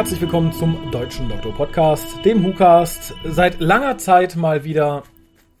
[0.00, 3.12] Herzlich willkommen zum Deutschen Doktor Podcast, dem WhoCast.
[3.22, 5.02] Seit langer Zeit mal wieder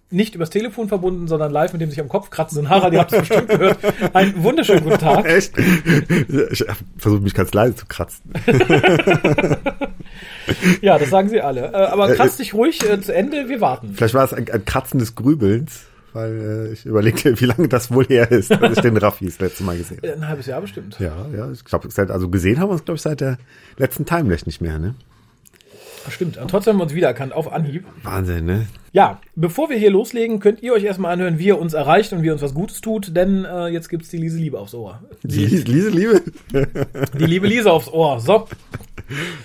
[0.08, 2.94] nicht übers Telefon verbunden, sondern live mit dem sich am Kopf kratzenden Harald.
[2.94, 3.76] Ihr habt es bestimmt gehört.
[4.14, 5.24] Einen wunderschönen guten Tag.
[5.26, 5.52] Echt?
[5.58, 6.64] Ich
[6.96, 8.32] versuche mich ganz leise zu kratzen.
[10.80, 11.74] ja, das sagen sie alle.
[11.74, 13.92] Äh, aber kratz dich ruhig äh, zu Ende, wir warten.
[13.94, 17.92] Vielleicht war es ein, ein Kratzen des Grübelns, weil äh, ich überlegte, wie lange das
[17.92, 20.12] wohl her ist, dass ich den Raffi das letzte Mal gesehen habe.
[20.12, 20.98] Ein halbes Jahr bestimmt.
[20.98, 23.38] Ja, ja, ich glaube, also gesehen haben wir uns, glaube ich, seit der
[23.76, 24.94] letzten Timeless nicht mehr, ne?
[26.08, 26.38] Stimmt.
[26.38, 27.84] Und trotzdem haben wir uns wiedererkannt auf Anhieb.
[28.02, 28.66] Wahnsinn, ne?
[28.92, 32.22] Ja, bevor wir hier loslegen, könnt ihr euch erstmal anhören, wie ihr uns erreicht und
[32.22, 35.02] wie ihr uns was Gutes tut, denn äh, jetzt gibt's die Liese Liebe aufs Ohr.
[35.22, 36.22] Die Liese Liebe?
[37.18, 38.18] Die liebe Liese aufs Ohr.
[38.20, 38.48] So.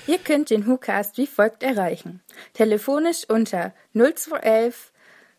[0.08, 2.22] Ihr könnt den WhoCast wie folgt erreichen.
[2.54, 4.92] Telefonisch unter 0211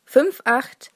[0.05, 0.96] 5800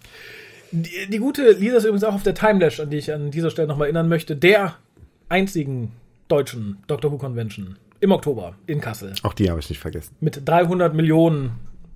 [0.71, 3.49] Die, die gute Lisa ist übrigens auch auf der Timelash, an die ich an dieser
[3.51, 4.75] Stelle nochmal erinnern möchte, der
[5.29, 5.91] einzigen
[6.27, 9.13] deutschen Doctor Who Convention im Oktober in Kassel.
[9.23, 10.15] Auch die habe ich nicht vergessen.
[10.21, 11.51] Mit 300 Millionen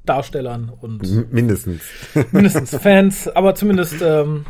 [0.05, 1.01] Darstellern und
[1.33, 1.81] mindestens.
[2.31, 4.45] mindestens Fans, aber zumindest ähm,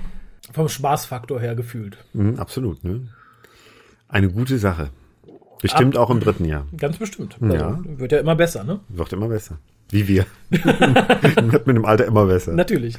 [0.52, 1.98] vom Spaßfaktor her gefühlt.
[2.14, 3.08] Mhm, absolut, ne?
[4.10, 4.90] Eine gute Sache.
[5.62, 6.68] Bestimmt Ab- auch im dritten Jahr.
[6.78, 7.38] Ganz bestimmt.
[7.42, 7.76] Ja.
[7.78, 8.82] Also, wird ja immer besser, ne?
[8.90, 9.58] Wird immer besser.
[9.92, 10.26] Wie wir.
[10.50, 12.54] Wird mit dem Alter immer besser.
[12.54, 12.96] Natürlich.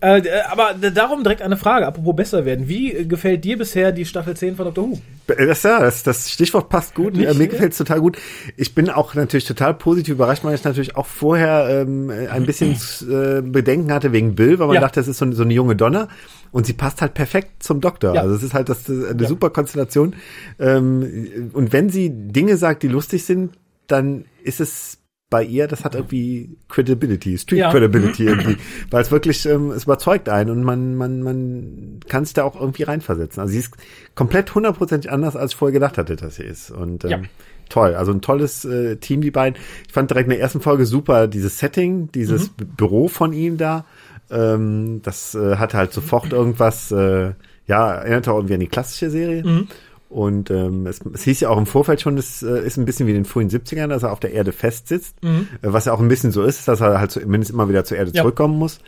[0.00, 2.68] äh, äh, aber darum direkt eine Frage, apropos besser werden.
[2.68, 4.84] Wie äh, gefällt dir bisher die Staffel 10 von Dr.
[4.90, 5.00] Who?
[5.26, 7.16] Das, ja, das, das Stichwort passt gut.
[7.16, 7.28] Nicht?
[7.28, 8.16] Äh, Mir gefällt es total gut.
[8.56, 12.72] Ich bin auch natürlich total positiv überrascht, weil ich natürlich auch vorher ähm, ein bisschen
[13.10, 14.80] äh, Bedenken hatte wegen Bill, weil man Ja.
[14.80, 16.08] dachte, das ist so, so eine junge Donner.
[16.50, 18.14] Und sie passt halt perfekt zum Doktor.
[18.14, 18.22] Ja.
[18.22, 20.14] Also es ist halt das, das eine super Konstellation.
[20.58, 23.52] Ähm, und wenn sie Dinge sagt, die lustig sind,
[23.86, 24.97] dann ist es
[25.30, 27.70] bei ihr, das hat irgendwie Credibility, Street Ja.
[27.70, 28.56] Credibility irgendwie,
[28.90, 32.58] weil es wirklich, ähm, es überzeugt einen und man, man, man kann sich da auch
[32.58, 33.40] irgendwie reinversetzen.
[33.40, 33.74] Also sie ist
[34.14, 36.70] komplett hundertprozentig anders, als ich vorher gedacht hatte, dass sie ist.
[36.70, 37.20] Und ähm, Ja.
[37.68, 39.60] toll, also ein tolles äh, Team, die beiden.
[39.86, 43.58] Ich fand direkt in der ersten Folge super dieses Setting, dieses B- Büro von ihm
[43.58, 43.84] da.
[44.30, 47.32] Ähm, das äh, hatte halt sofort irgendwas, äh,
[47.66, 49.66] ja, erinnert auch irgendwie an die klassische Serie.
[50.08, 53.06] Und ähm, es, es hieß ja auch im Vorfeld schon, es äh, ist ein bisschen
[53.06, 55.16] wie in den frühen 70ern, dass er auf der Erde festsitzt.
[55.22, 55.28] Äh,
[55.60, 58.12] was ja auch ein bisschen so ist, dass er halt zumindest immer wieder zur Erde
[58.14, 58.22] Ja.
[58.22, 58.80] zurückkommen muss.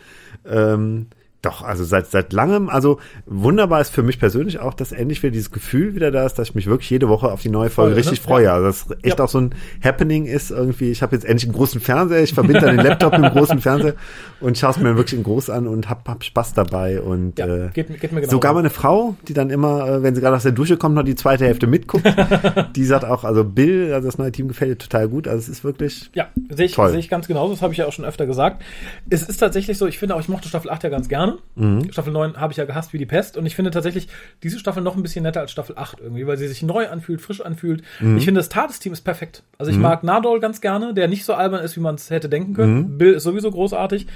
[0.45, 1.07] Ähm,
[1.41, 5.31] doch, also seit seit langem, also wunderbar ist für mich persönlich auch, dass endlich wieder
[5.31, 7.91] dieses Gefühl wieder da ist, dass ich mich wirklich jede Woche auf die neue Folge
[7.91, 8.23] Voll, richtig ne?
[8.27, 8.51] freue.
[8.51, 9.25] Also das echt Ja.
[9.25, 10.91] auch so ein Happening ist irgendwie.
[10.91, 13.59] Ich habe jetzt endlich einen großen Fernseher, ich verbinde dann den Laptop mit dem großen
[13.59, 13.95] Fernseher
[14.39, 17.47] und schaue es mir wirklich in groß an und hab, hab Spaß dabei und Ja,
[17.47, 18.31] äh, geht, geht mir genau.
[18.31, 21.03] Sogar meine Frau, die dann immer, äh, wenn sie gerade aus der Dusche kommt, noch
[21.03, 22.05] die zweite Hälfte mitguckt,
[22.75, 25.27] die sagt auch, also Bill, also das neue Team gefällt ihr total gut.
[25.27, 26.91] Also es ist wirklich, Ja, sehe ich, Toll.
[26.91, 27.53] sehe ich ganz genauso.
[27.53, 28.61] Das habe ich ja auch schon öfter gesagt.
[29.09, 31.30] Es ist tatsächlich so, ich finde auch, ich mochte Staffel 8 ja ganz gerne.
[31.55, 31.91] Mhm.
[31.91, 33.37] Staffel 9 habe ich ja gehasst wie die Pest.
[33.37, 34.07] Und ich finde tatsächlich
[34.43, 37.21] diese Staffel noch ein bisschen netter als Staffel 8 irgendwie, weil sie sich neu anfühlt,
[37.21, 37.83] frisch anfühlt.
[37.99, 38.17] Mhm.
[38.17, 39.43] Ich finde, das TARDIS-Team ist perfekt.
[39.57, 42.29] Also ich mag Nadol ganz gerne, der nicht so albern ist, wie man es hätte
[42.29, 42.55] denken Mhm.
[42.55, 42.97] können.
[42.97, 44.07] Bill ist sowieso großartig.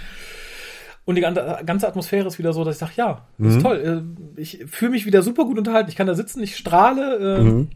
[1.06, 3.58] Und die ganze, Atmosphäre ist wieder so, dass ich sage, ja, das Mhm.
[3.58, 4.04] ist toll.
[4.38, 5.90] Äh, Ich fühle mich wieder super gut unterhalten.
[5.90, 7.38] Ich kann da sitzen, ich strahle.
[7.38, 7.76] Äh,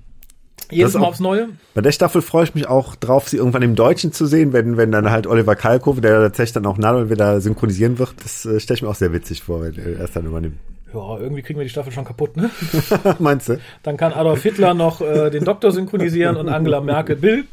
[0.72, 1.50] Jedes Mal aufs Neue.
[1.73, 4.78] bei der Staffel freue ich mich auch drauf, sie irgendwann im Deutschen zu sehen, wenn,
[4.78, 8.14] wenn dann halt Oliver Kalkofe, der tatsächlich dann auch Nadel wieder synchronisieren wird.
[8.23, 10.58] Das äh, stelle ich mir auch sehr witzig vor, wenn er es dann übernimmt.
[10.94, 12.49] Ja, irgendwie kriegen wir die Staffel schon kaputt, ne?
[13.20, 13.59] Meinst du?
[13.84, 17.46] Dann kann Adolf Hitler noch äh, den Doktor synchronisieren und Angela Merkel Bill.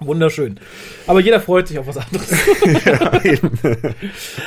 [0.00, 0.58] Wunderschön.
[1.06, 2.30] Aber jeder freut sich auf was anderes.
[2.84, 3.90] ja.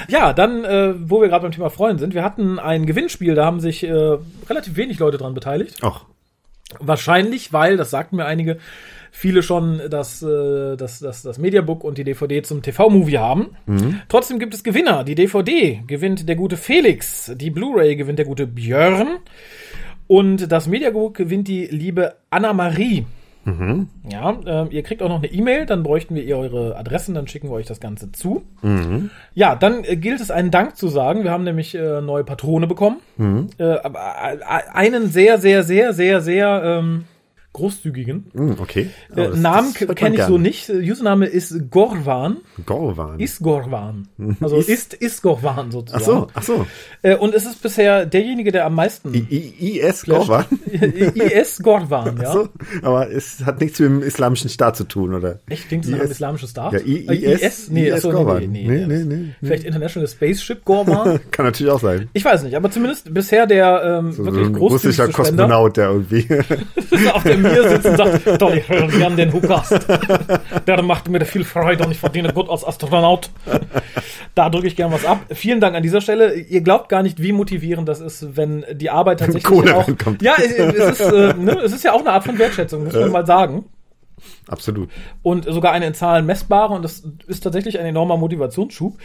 [0.10, 3.46] Ja, dann, äh, wo wir gerade beim Thema Freuen sind, wir hatten ein Gewinnspiel, da
[3.46, 4.18] haben sich äh,
[4.50, 5.84] relativ wenig Leute dran beteiligt.
[5.84, 6.06] Och,
[6.80, 8.58] Wahrscheinlich, weil, das sagten mir einige,
[9.12, 13.56] viele schon das, äh, das, das, das Mediabook und die DVD zum TV-Movie haben.
[14.10, 15.04] Trotzdem gibt es Gewinner.
[15.04, 19.18] Die DVD gewinnt der gute Felix, die Blu-ray gewinnt der gute Björn
[20.08, 23.06] und das Mediabook gewinnt die liebe Anna-Marie.
[24.12, 27.28] Ja, ähm, ihr kriegt auch noch eine E-Mail, dann bräuchten wir ihr eure Adressen, dann
[27.28, 28.44] schicken wir euch das Ganze zu.
[29.34, 31.24] Ja, dann äh, gilt es einen Dank zu sagen.
[31.24, 32.98] Wir haben nämlich äh, neue Patrone bekommen.
[33.58, 34.38] Äh, aber äh,
[34.74, 37.06] einen sehr, sehr, sehr, sehr, sehr ähm,
[37.58, 38.28] großzügigen.
[38.34, 38.90] Hm, okay.
[39.10, 40.32] Äh, Aber das- Namen das kenne ich gerne.
[40.32, 40.70] so nicht.
[40.70, 42.38] Äh, Username ist Gorvan.
[42.66, 43.20] Gorwan.
[43.20, 44.08] Isgorvan.
[44.42, 46.04] Also Is- ist Isgorvan Ach sozusagen.
[46.06, 46.66] so, ach so.
[47.02, 49.26] Äh, und es ist bisher derjenige, der am meisten I,
[49.60, 50.46] I, IS Gorwan.
[50.72, 52.30] IS Gorvan, ja.
[52.30, 52.50] Ach so,
[52.84, 55.40] aber es hat nichts mit dem islamischen Staat zu tun, oder?
[55.50, 56.12] Echt klingt das nach einem IS?
[56.12, 56.74] islamischen Staat?
[56.74, 57.70] Ja, I- Äh, IS?
[57.70, 58.44] Nee, IS achso, Gorvan.
[58.52, 59.36] nee, Nee, nee, nee, nee.
[59.42, 61.20] Vielleicht International Spaceship Gorvan?
[61.32, 62.10] Kann natürlich auch sein.
[62.14, 65.78] Ich weiß nicht, aber zumindest bisher der ähm, So, so wirklich ein großzügigste russischer Kosmonaut,
[65.78, 66.28] der irgendwie.
[67.14, 69.88] auf der mir sitzt und sagt, doch, ich höre gern den Hukast.
[70.68, 73.30] Der macht mir viel Freude und ich verdiene gut als Astronaut.
[74.36, 75.20] Da drücke ich gern was ab.
[75.32, 76.34] Vielen Dank an dieser Stelle.
[76.36, 79.88] Ihr glaubt gar nicht, wie motivierend das ist, wenn die Arbeit tatsächlich Kohle auch...
[79.88, 80.22] reinkommt.
[80.22, 82.94] Ja, es, es, ist, äh, ne, es ist ja auch eine Art von Wertschätzung, muss
[82.94, 83.66] man mal sagen.
[84.48, 84.90] Absolut.
[85.22, 88.98] und sogar eine in Zahlen messbare und das ist tatsächlich ein enormer Motivationsschub.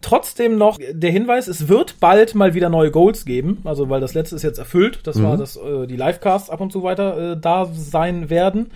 [0.00, 4.14] Trotzdem noch der Hinweis, es wird bald mal wieder neue Goals geben, also weil das
[4.14, 7.40] letzte ist jetzt erfüllt, das war, dass äh, die Livecasts ab und zu weiter äh,
[7.40, 8.70] da sein werden.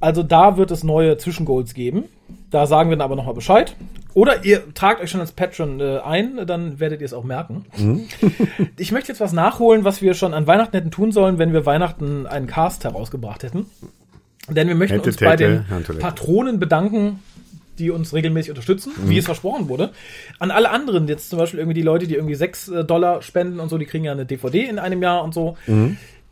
[0.00, 2.04] Also da wird es neue Zwischengoals geben.
[2.50, 3.76] Da sagen wir dann aber nochmal Bescheid.
[4.14, 7.66] Oder ihr tragt euch schon als Patron äh, ein, dann werdet ihr es auch merken.
[8.78, 11.66] ich möchte jetzt was nachholen, was wir schon an Weihnachten hätten tun sollen, wenn wir
[11.66, 13.66] Weihnachten einen Cast herausgebracht hätten.
[14.50, 15.64] Denn wir möchten uns bei den.
[15.98, 17.20] Patronen bedanken,
[17.78, 19.90] die uns regelmäßig unterstützen, wie es versprochen wurde.
[20.38, 23.68] An alle anderen, jetzt zum Beispiel irgendwie die Leute, die irgendwie 6 Dollar spenden und
[23.70, 25.56] so, die kriegen ja eine DVD in einem Jahr und so.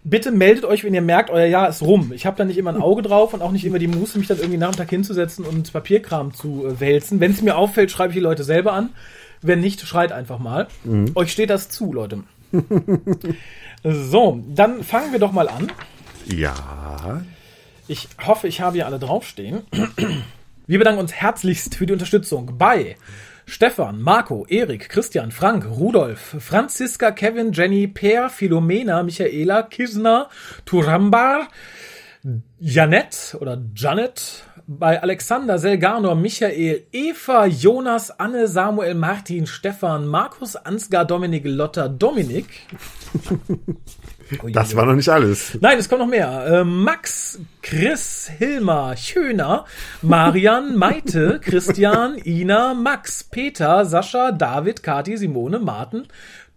[0.04, 2.12] Bitte meldet euch, wenn ihr merkt, euer Jahr ist rum.
[2.14, 4.28] Ich habe da nicht immer ein Auge drauf und auch nicht immer die Muße, mich
[4.28, 7.20] dann irgendwie nach dem Tag hinzusetzen und Papierkram zu äh, wälzen.
[7.20, 8.90] Wenn es mir auffällt, schreibe ich die Leute selber an.
[9.42, 10.68] Wenn nicht, schreit einfach mal.
[11.14, 12.20] Euch steht das zu, Leute.
[13.84, 15.70] so, dann fangen wir doch mal an.
[16.26, 17.22] Ja.
[17.90, 19.62] Ich hoffe, ich habe hier alle draufstehen.
[20.66, 22.96] Wir bedanken uns herzlichst für die Unterstützung bei
[23.46, 30.28] Stefan, Marco, Erik, Christian, Frank, Rudolf, Franziska, Kevin, Jenny, Per, Philomena, Michaela, Kisner,
[30.66, 31.48] Turambar,
[32.60, 41.06] Janet oder Janet, bei Alexander, Selganor, Michael, Eva, Jonas, Anne, Samuel, Martin, Stefan, Markus, Ansgar,
[41.06, 42.46] Dominik, Lotta, Dominik.
[44.52, 45.56] Das war noch nicht alles.
[45.62, 46.44] Nein, es kommt noch mehr.
[46.46, 49.64] Äh, Max, Chris, Hilmar, Schöner,
[50.02, 56.08] Marian, Maite, Christian, Ina, Max, Peter, Sascha, David, Kati, Simone, Martin,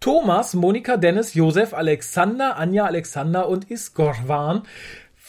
[0.01, 4.63] Thomas, Monika, Dennis, Josef, Alexander, Anja, Alexander und Iskorvan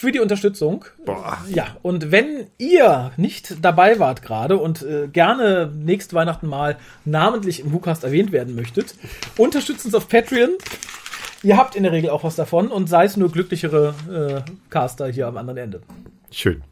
[0.02, 0.84] für die Unterstützung.
[1.06, 1.38] Boah.
[1.49, 7.60] Ja, und wenn ihr nicht dabei wart gerade und äh, gerne nächste Weihnachten mal namentlich
[7.60, 8.96] im WhoCast erwähnt werden möchtet,
[9.37, 10.50] unterstützt uns auf Patreon.
[11.44, 15.06] Ihr habt in der Regel auch was davon und sei es nur glücklichere äh, Caster
[15.06, 15.82] hier am anderen Ende.
[16.32, 16.64] Schön.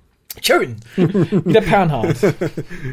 [0.43, 0.75] Schön.
[0.97, 2.17] Wie der Pernhard.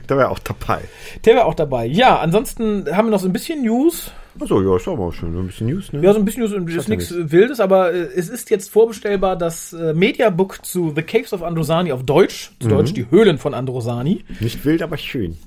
[0.05, 0.81] Da wäre auch dabei.
[1.25, 1.87] Der war auch dabei.
[1.87, 4.11] Ja, ansonsten haben wir noch so ein bisschen News.
[4.39, 6.01] Achso, ja, ist aber auch schon ein bisschen News, ne?
[6.01, 9.35] Ja, so ein bisschen News ist ja nichts Wildes, aber äh, es ist jetzt vorbestellbar
[9.35, 12.51] das äh, Mediabook zu The Caves of Androsani auf Deutsch.
[12.59, 14.23] Zu Deutsch die Höhlen von Androsani.
[14.39, 15.37] Nicht wild, aber schön.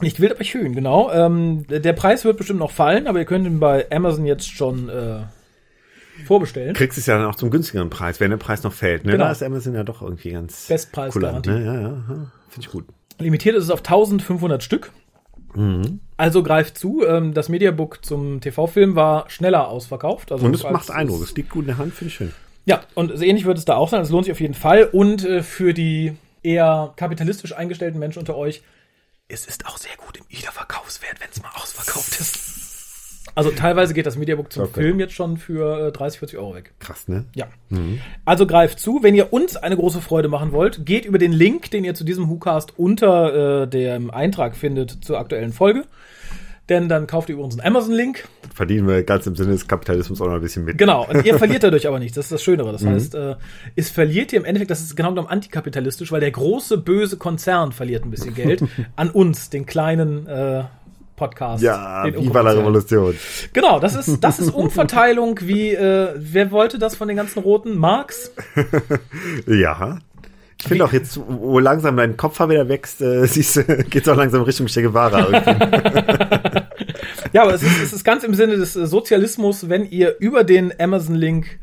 [0.00, 1.10] Nicht wild, aber schön, genau.
[1.12, 4.88] Ähm, der Preis wird bestimmt noch fallen, aber ihr könnt ihn bei Amazon jetzt schon
[4.88, 5.22] äh,
[6.26, 6.74] vorbestellen.
[6.74, 9.12] Kriegst es ja dann auch zum günstigeren Preis, wenn der Preis noch fällt, ne?
[9.12, 9.24] Genau.
[9.24, 11.50] Da ist Amazon ja doch irgendwie ganz Bestpreisgarantie.
[11.50, 11.66] kulant, ne?
[11.66, 12.30] Ja, ja, ja.
[12.48, 12.84] Finde ich gut.
[13.18, 14.92] Limitiert ist es auf 1500 Stück.
[16.18, 17.06] Also greift zu.
[17.06, 20.32] Ähm, das Mediabook zum TV-Film war schneller ausverkauft.
[20.32, 21.22] Also Und es macht Eindruck.
[21.22, 22.32] Es liegt gut in der Hand, finde ich schön.
[22.66, 24.02] Ja, und so ähnlich wird es da auch sein.
[24.02, 24.84] Es lohnt sich auf jeden Fall.
[24.84, 28.62] Und äh, für die eher kapitalistisch eingestellten Menschen unter euch,
[29.28, 32.57] es ist auch sehr gut im Wiederverkaufswert, wenn es mal ausverkauft ist.
[33.38, 34.80] Also teilweise geht das Mediabook zum Okay.
[34.82, 36.72] Film jetzt schon für äh, 30, 40 Euro weg.
[36.80, 37.24] Krass, ne?
[37.36, 37.46] Ja.
[38.24, 38.98] Also greift zu.
[39.02, 42.02] Wenn ihr uns eine große Freude machen wollt, geht über den Link, den ihr zu
[42.02, 45.84] diesem WhoCast unter äh, dem Eintrag findet zur aktuellen Folge.
[46.68, 48.28] Denn dann kauft ihr übrigens einen Amazon-Link.
[48.54, 50.76] Verdienen wir ganz im Sinne des Kapitalismus auch noch ein bisschen mit.
[50.76, 52.72] Genau, und ihr verliert dadurch aber nichts, das ist das Schönere.
[52.72, 53.36] Das heißt, äh,
[53.74, 57.72] es verliert ihr im Endeffekt, das ist genau genommen antikapitalistisch, weil der große böse Konzern
[57.72, 58.64] verliert ein bisschen Geld
[58.96, 60.64] an uns, den kleinen äh,
[61.18, 61.62] Podcast.
[61.62, 62.52] Ja, Viva la.
[62.52, 63.14] Revolution.
[63.52, 67.76] Genau, das ist, das ist Umverteilung wie, äh, wer wollte das von den ganzen Roten?
[67.76, 68.32] Marx?
[69.46, 69.98] Ja.
[70.60, 74.16] Ich finde auch jetzt, wo langsam dein Kopfhaar wieder wächst, äh, siehst du, geht's auch
[74.16, 76.68] langsam Richtung Che Guevara.
[77.32, 80.72] Ja, aber es ist, es ist ganz im Sinne des Sozialismus, wenn ihr über den
[80.80, 81.58] Amazon-Link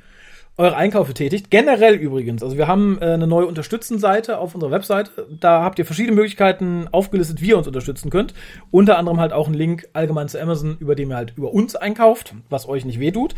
[0.58, 1.52] eure Einkäufe tätigt.
[1.52, 2.42] Generell übrigens.
[2.42, 5.28] Also wir haben äh, eine neue Unterstützenseite auf unserer Webseite.
[5.40, 8.34] Da habt ihr verschiedene Möglichkeiten aufgelistet, wie ihr uns unterstützen könnt.
[8.72, 11.76] Unter anderem halt auch ein Link allgemein zu Amazon, über dem ihr halt über uns
[11.76, 13.36] einkauft, was euch nicht wehtut.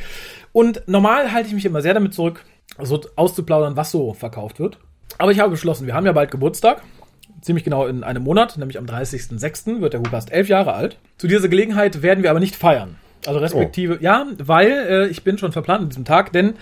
[0.52, 2.46] Und normal halte ich mich immer sehr damit zurück,
[2.80, 4.78] so auszuplaudern, was so verkauft wird.
[5.18, 6.84] Aber ich habe beschlossen, wir haben ja bald Geburtstag.
[7.42, 9.82] Ziemlich genau in einem Monat, nämlich am 30.06.
[9.82, 10.98] wird der Hubast elf Jahre alt.
[11.18, 12.98] Zu dieser Gelegenheit werden wir aber nicht feiern.
[13.28, 16.54] Also respektive, ja, weil äh, ich bin schon verplant an diesem Tag, denn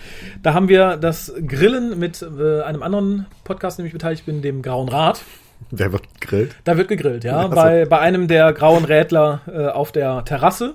[0.42, 4.88] da haben wir das Grillen mit äh, einem anderen Podcast, nämlich beteiligt bin, dem Grauen
[4.88, 5.22] Rat.
[5.70, 6.54] Wer wird gegrillt?
[6.64, 7.38] Da wird gegrillt, ja.
[7.38, 7.54] Ach so.
[7.54, 10.74] Bei, bei einem der grauen Rädler äh, auf der Terrasse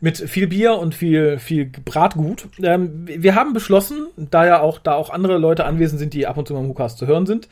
[0.00, 2.48] mit viel Bier und viel, viel Bratgut.
[2.62, 6.38] Ähm, wir haben beschlossen, da ja auch, da auch andere Leute anwesend sind, die ab
[6.38, 7.48] und zu mal im Hukas zu hören sind,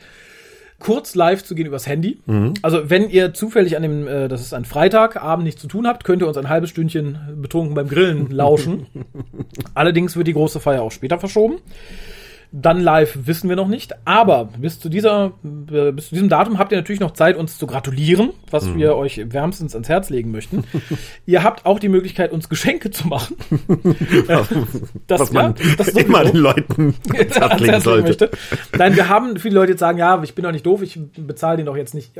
[0.81, 2.19] kurz live zu gehen übers Handy.
[2.61, 6.03] Also wenn ihr zufällig an dem, äh, das ist ein Freitagabend, nichts zu tun habt,
[6.03, 8.87] könnt ihr uns ein halbes Stündchen betrunken beim Grillen lauschen.
[9.73, 11.59] Allerdings wird die große Feier auch später verschoben.
[12.53, 15.31] Dann live wissen wir noch nicht, aber bis zu dieser,
[15.71, 18.97] äh, bis zu diesem Datum habt ihr natürlich noch Zeit, uns zu gratulieren, was wir
[18.97, 20.65] euch wärmstens ans Herz legen möchten.
[21.25, 23.35] ihr habt auch die Möglichkeit, uns Geschenke zu machen.
[24.27, 24.37] Äh,
[25.07, 28.03] das, Was man ja, das immer den Leuten ans Herz legen sollte.
[28.07, 28.31] möchte.
[28.77, 31.57] Nein, wir haben viele Leute jetzt sagen, ja, ich bin doch nicht doof, ich bezahle
[31.57, 32.11] denen doch jetzt nicht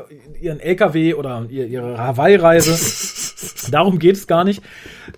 [0.42, 3.72] ihren LKW oder ihr- ihre Hawaii-Reise.
[3.72, 4.62] Darum geht es gar nicht.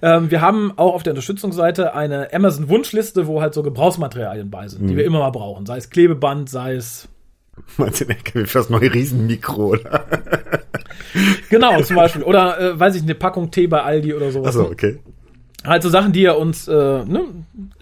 [0.01, 4.87] Ähm, wir haben auch auf der Unterstützungsseite eine Amazon-Wunschliste, wo halt so Gebrauchsmaterialien bei sind,
[4.87, 5.65] die wir immer mal brauchen.
[5.65, 7.09] Sei es Klebeband, sei es
[7.77, 10.05] Meinst du, LKW für das neue Riesenmikro, oder?
[11.49, 12.23] Genau, zum Beispiel.
[12.23, 14.55] Oder, äh, weiß ich, eine Packung Tee bei Aldi oder sowas.
[14.55, 14.97] Achso, okay.
[15.63, 17.21] Halt so Sachen, die ihr uns äh, ne,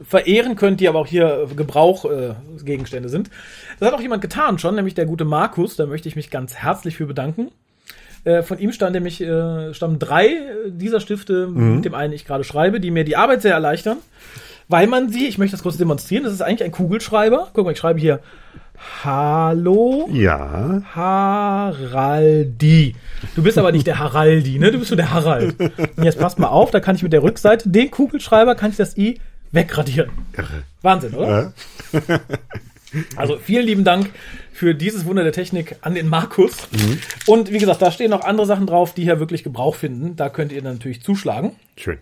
[0.03, 3.29] verehren könnt, die aber auch hier Gebrauchgegenstände äh, sind.
[3.79, 5.77] Das hat auch jemand getan schon, nämlich der gute Markus.
[5.77, 7.51] Da möchte ich mich ganz herzlich für bedanken.
[8.25, 10.35] Äh, von ihm stand nämlich, äh, stammen drei
[10.67, 13.97] dieser Stifte, mit dem einen ich gerade schreibe, die mir die Arbeit sehr erleichtern.
[14.71, 17.49] Weil man sie, ich möchte das kurz demonstrieren, das ist eigentlich ein Kugelschreiber.
[17.53, 18.21] Guck mal, ich schreibe hier
[19.03, 20.81] Hallo Ja.
[20.95, 22.95] Haraldi.
[23.35, 24.71] Du bist aber nicht der Haraldi, ne?
[24.71, 25.59] Du bist nur der Harald.
[25.59, 28.77] Und jetzt passt mal auf, da kann ich mit der Rückseite den Kugelschreiber, kann ich
[28.77, 29.19] das I
[29.51, 30.09] wegradieren.
[30.37, 30.63] Irre.
[30.81, 31.53] Wahnsinn, oder?
[31.93, 32.19] Ja.
[33.17, 34.09] Also vielen lieben Dank
[34.53, 36.53] für dieses Wunder der Technik an den Markus.
[37.25, 40.15] Und wie gesagt, da stehen noch andere Sachen drauf, die hier wirklich Gebrauch finden.
[40.15, 41.53] Da könnt ihr natürlich zuschlagen.
[41.77, 41.97] Schön.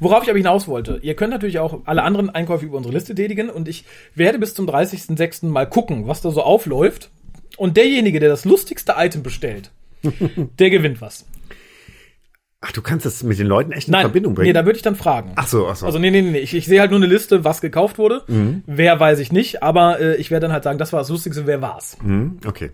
[0.00, 3.14] Worauf ich aber hinaus wollte, ihr könnt natürlich auch alle anderen Einkäufe über unsere Liste
[3.14, 5.46] tätigen und ich werde bis zum 30.06.
[5.46, 7.10] mal gucken, was da so aufläuft.
[7.56, 9.72] Und derjenige, der das lustigste Item bestellt,
[10.58, 11.26] der gewinnt was.
[12.60, 14.48] Ach, du kannst das mit den Leuten echt in Nein, Verbindung bringen.
[14.48, 15.32] nee, da würde ich dann fragen.
[15.36, 15.86] ach so, ach so.
[15.86, 18.24] Also nee, nee, nee, ich, ich sehe halt nur eine Liste, was gekauft wurde.
[18.66, 21.46] Wer weiß ich nicht, aber äh, ich werde dann halt sagen, das war das Lustigste,
[21.46, 21.96] wer war's.
[22.02, 22.70] Hm, okay.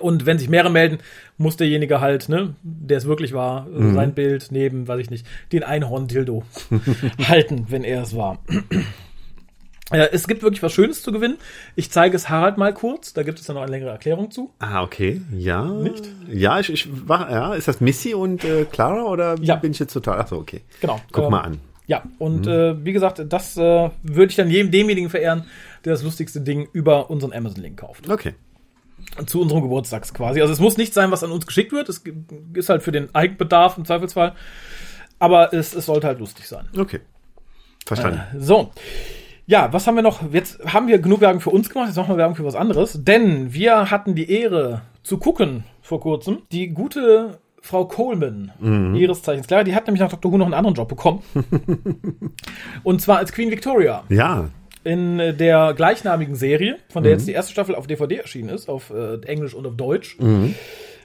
[0.00, 0.98] Und wenn sich mehrere melden,
[1.36, 5.26] muss derjenige halt, ne, der es wirklich war, äh, sein Bild neben, weiß ich nicht,
[5.52, 6.44] den Einhorn-Dildo
[7.28, 8.38] halten, wenn er es war.
[9.92, 11.36] Ja, es gibt wirklich was Schönes zu gewinnen.
[11.76, 14.50] Ich zeige es Harald mal kurz, da gibt es dann noch eine längere Erklärung zu.
[14.58, 15.20] Ah, okay.
[15.36, 15.66] Ja.
[15.66, 16.08] Nicht?
[16.30, 19.56] Ja, ich, ich war, ja, ist das Missy und äh, Clara oder Ja.
[19.56, 20.18] bin ich jetzt total?
[20.18, 20.62] Ach so, okay.
[20.80, 20.98] Genau.
[21.12, 21.58] Guck Ähm, mal an.
[21.86, 25.44] Ja, und äh, wie gesagt, das äh, würde ich dann jedem demjenigen verehren,
[25.84, 28.08] der das lustigste Ding über unseren Amazon-Link kauft.
[28.08, 28.32] Okay.
[29.26, 30.40] Zu unserem Geburtstags quasi.
[30.40, 31.88] Also es muss nicht sein, was an uns geschickt wird.
[31.88, 32.02] Es
[32.54, 34.34] ist halt für den Eigenbedarf im Zweifelsfall.
[35.18, 36.68] Aber es, es sollte halt lustig sein.
[36.76, 37.00] Okay.
[37.86, 38.22] Verstanden.
[38.38, 38.70] So.
[39.46, 40.32] Ja, was haben wir noch?
[40.32, 43.04] Jetzt haben wir genug Werbung für uns gemacht, jetzt machen wir Werbung für was anderes.
[43.04, 46.42] Denn wir hatten die Ehre zu gucken vor kurzem.
[46.52, 48.50] Die gute Frau Coleman,
[48.96, 50.32] ihres Zeichens klar, die hat nämlich nach Dr.
[50.32, 51.22] Who noch einen anderen Job bekommen.
[52.82, 54.48] Und zwar als Queen Victoria ja.
[54.84, 58.68] In äh, der gleichnamigen Serie, von der jetzt die erste Staffel auf DVD erschienen ist,
[58.68, 60.16] auf äh, Englisch und auf Deutsch.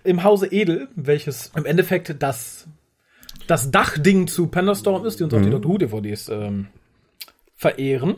[0.04, 2.68] Im Hause Edel, welches im Endeffekt das,
[3.48, 6.68] das Dachding zu Pandastorm ist, die uns auf die Doctor Who DVDs ähm,
[7.56, 8.16] verehren.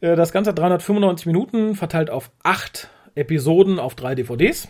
[0.00, 4.68] Äh, das Ganze hat 395 Minuten, verteilt auf acht Episoden auf drei DVDs.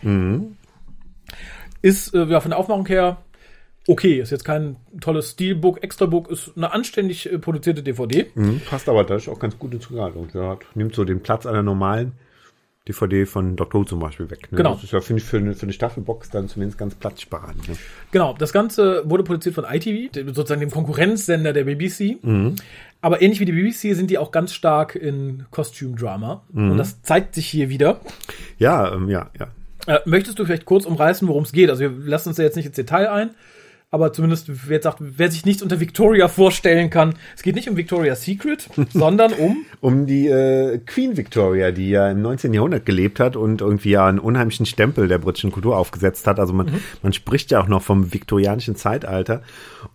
[1.82, 3.18] Ist äh, ja, von der Aufmachung her
[3.88, 4.20] okay.
[4.20, 8.26] Ist jetzt kein tolles Steelbook, Extrabook, ist eine anständig äh, produzierte DVD.
[8.34, 8.60] Mhm.
[8.68, 10.12] Passt aber, das ist auch ganz gut ins Regal.
[10.12, 12.12] Und ja, nimmt so den Platz einer normalen
[12.86, 13.80] DVD von Dr.
[13.80, 14.50] Who zum Beispiel weg.
[14.50, 14.58] Ne?
[14.58, 14.74] Genau.
[14.74, 17.68] Das ist ja, finde ich, für eine, für eine Staffelbox dann zumindest ganz platzsparend.
[17.68, 17.76] Ne?
[18.12, 22.16] Genau, das Ganze wurde produziert von ITV, sozusagen dem Konkurrenzsender der BBC.
[23.00, 26.44] Aber ähnlich wie die BBC sind die auch ganz stark in Kostümdrama.
[26.52, 28.00] Und das zeigt sich hier wieder.
[28.58, 29.48] Ja, ähm, ja, ja.
[29.86, 31.70] Äh, möchtest du vielleicht kurz umreißen, worum es geht?
[31.70, 33.30] Also wir lassen uns ja jetzt nicht ins Detail ein,
[33.90, 37.76] aber zumindest, wer sagt, wer sich nichts unter Victoria vorstellen kann, es geht nicht um
[37.76, 42.52] Victoria's Secret, sondern um Um die äh, Queen Victoria, die ja im 19.
[42.52, 46.38] Jahrhundert gelebt hat und irgendwie ja einen unheimlichen Stempel der britischen Kultur aufgesetzt hat.
[46.38, 49.42] Also man, man spricht ja auch noch vom viktorianischen Zeitalter.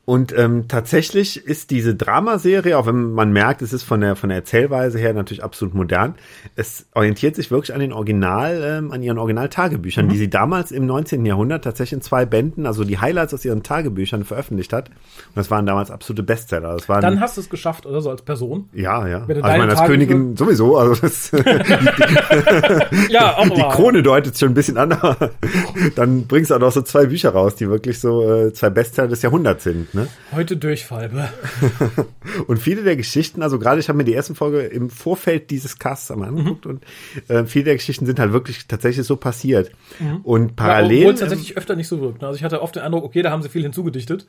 [0.06, 4.28] Und ähm, tatsächlich ist diese Dramaserie, auch wenn man merkt, es ist von der von
[4.28, 6.16] der Erzählweise her natürlich absolut modern,
[6.58, 10.86] es orientiert sich wirklich an den Original, ähm, an ihren Original-Tagebüchern, die sie damals im
[10.86, 11.26] 19.
[11.26, 14.90] Jahrhundert tatsächlich in zwei Bänden, also die Highlights aus ihren Tagebüchern veröffentlicht hat.
[14.90, 16.74] Und das waren damals absolute Bestseller.
[16.74, 18.68] Das waren, dann hast du es geschafft, oder so als Person.
[18.74, 19.20] ja, ja.
[19.22, 21.32] Also ich meine, als Tagebücher- Königin sowieso, also das,
[23.10, 24.98] Ja, auch die Krone deutet schon ein bisschen an.
[25.96, 29.08] Dann bringst du auch noch so zwei Bücher raus, die wirklich so äh, zwei Bestseller
[29.08, 29.93] des Jahrhunderts sind.
[29.94, 30.08] Ne?
[30.32, 31.12] Heute Durchfall.
[32.48, 35.78] und viele der Geschichten, also gerade ich habe mir die ersten Folge im Vorfeld dieses
[35.78, 36.38] Casts einmal Mhm.
[36.38, 36.84] angeguckt und
[37.28, 39.72] äh, viele der Geschichten sind halt wirklich tatsächlich so passiert.
[40.24, 41.02] Und parallel.
[41.02, 42.22] Obwohl es tatsächlich öfter nicht so wirkt.
[42.22, 42.28] ne?
[42.28, 44.26] Also ich hatte oft den Eindruck, okay, da haben sie viel hinzugedichtet.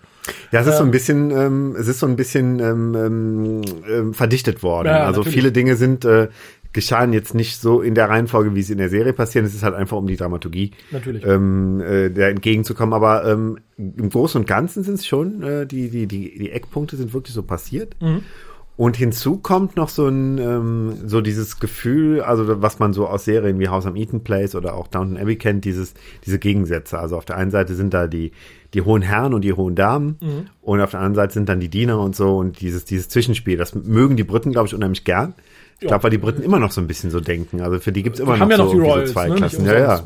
[0.52, 4.14] Ja, es ist so ein bisschen, ähm, es ist so ein bisschen ähm, ähm, ähm,
[4.14, 4.88] verdichtet worden.
[4.88, 5.34] Ja, also natürlich.
[5.34, 6.28] viele Dinge sind äh,
[6.74, 9.46] geschahen jetzt nicht so in der Reihenfolge, wie sie in der Serie passieren.
[9.46, 11.24] Es ist halt einfach um die Dramaturgie Natürlich.
[11.24, 12.92] ähm, äh, der entgegenzukommen.
[12.92, 16.96] Aber ähm, im Großen und Ganzen sind es schon äh, die die die die Eckpunkte
[16.96, 17.96] sind wirklich so passiert.
[18.76, 23.24] Und hinzu kommt noch so ein ähm, so dieses Gefühl, also was man so aus
[23.24, 25.94] Serien wie House am Eaton Place oder auch Downton Abbey kennt, dieses
[26.26, 26.98] diese Gegensätze.
[26.98, 28.32] Also auf der einen Seite sind da die
[28.74, 30.18] die hohen Herren und die hohen Damen
[30.60, 33.56] und auf der anderen Seite sind dann die Diener und so und dieses dieses Zwischenspiel.
[33.56, 35.34] Das mögen die Briten, glaube ich, unheimlich gern.
[35.80, 37.60] Ich glaube, weil die Briten immer noch so ein bisschen so denken.
[37.60, 39.34] Also für die gibt's immer noch, ja noch so, die irgendwie Royals, so zwei ne?
[39.34, 39.66] Klassen.
[39.66, 40.04] Ja, ja.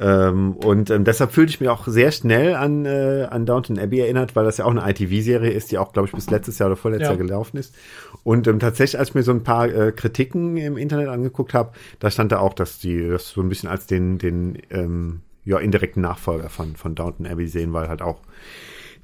[0.00, 4.00] Ähm, und ähm, deshalb fühlte ich mich auch sehr schnell an, äh, an Downton Abbey
[4.00, 6.68] erinnert, weil das ja auch eine ITV-Serie ist, die auch, glaube ich, bis letztes Jahr
[6.68, 7.12] oder vorletztes Ja.
[7.12, 7.74] Jahr gelaufen ist.
[8.24, 11.72] Und ähm, tatsächlich, als ich mir so ein paar äh, Kritiken im Internet angeguckt habe,
[11.98, 15.58] da stand da auch, dass die das so ein bisschen als den, den ähm, ja,
[15.58, 18.20] indirekten Nachfolger von, von Downton Abbey sehen, weil halt auch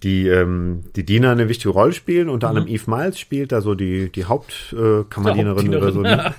[0.02, 2.28] die, ähm, die Diener eine wichtige Rolle spielen.
[2.28, 6.02] Unter anderem Eve Miles spielt da so die, die Hauptkammerdienerin äh, oder so.
[6.02, 6.34] Ne?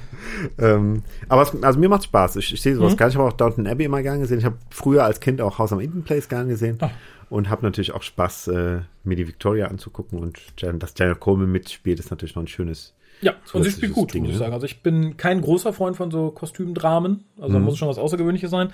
[0.58, 2.36] ähm, aber es, also mir macht Spaß.
[2.36, 3.10] Ich, ich sehe sowas gerne.
[3.10, 4.38] Ich habe auch Downton Abbey immer gern gesehen.
[4.38, 6.78] Ich habe früher als Kind auch House am Eden Place gern gesehen.
[6.80, 6.90] Ah.
[7.28, 10.18] Und habe natürlich auch Spaß, äh, mir die Victoria anzugucken.
[10.18, 12.94] Und Jan, dass Janet Coleman mitspielt, ist natürlich noch ein schönes.
[13.22, 14.40] Ja, und sie spielt gut, Ding, muss ich ne?
[14.40, 14.54] sagen.
[14.54, 17.24] Also ich bin kein großer Freund von so Kostümdramen.
[17.38, 17.52] Also Mhm.
[17.54, 18.70] da muss es schon was Außergewöhnliches sein.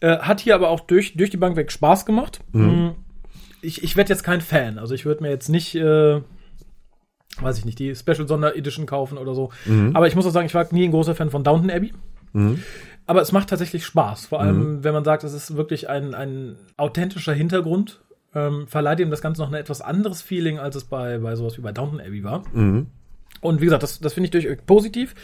[0.00, 2.40] Äh, hat hier aber auch durch, durch die Bank weg Spaß gemacht.
[2.52, 2.94] Mhm.
[3.62, 4.78] Ich, ich werde jetzt kein Fan.
[4.78, 6.20] Also ich würde mir jetzt nicht, äh,
[7.40, 9.50] weiß ich nicht, die Special Sonder Edition kaufen oder so.
[9.64, 9.94] Mhm.
[9.94, 11.92] Aber ich muss auch sagen, ich war nie ein großer Fan von Downton Abbey.
[13.06, 14.26] Aber es macht tatsächlich Spaß.
[14.26, 18.00] Vor allem, wenn man sagt, es ist wirklich ein, ein authentischer Hintergrund.
[18.34, 21.56] Ähm, verleiht ihm das Ganze noch ein etwas anderes Feeling, als es bei, bei sowas
[21.56, 22.42] wie bei Downton Abbey war.
[23.40, 25.14] Und wie gesagt, das, das finde ich durchweg positiv.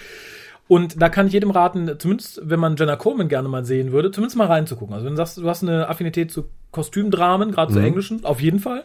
[0.69, 4.11] Und da kann ich jedem raten, zumindest wenn man Jenna Coleman gerne mal sehen würde,
[4.11, 4.95] zumindest mal reinzugucken.
[4.95, 8.59] Also wenn du sagst, du hast eine Affinität zu Kostümdramen, gerade zu englischen, auf jeden
[8.61, 8.85] Fall.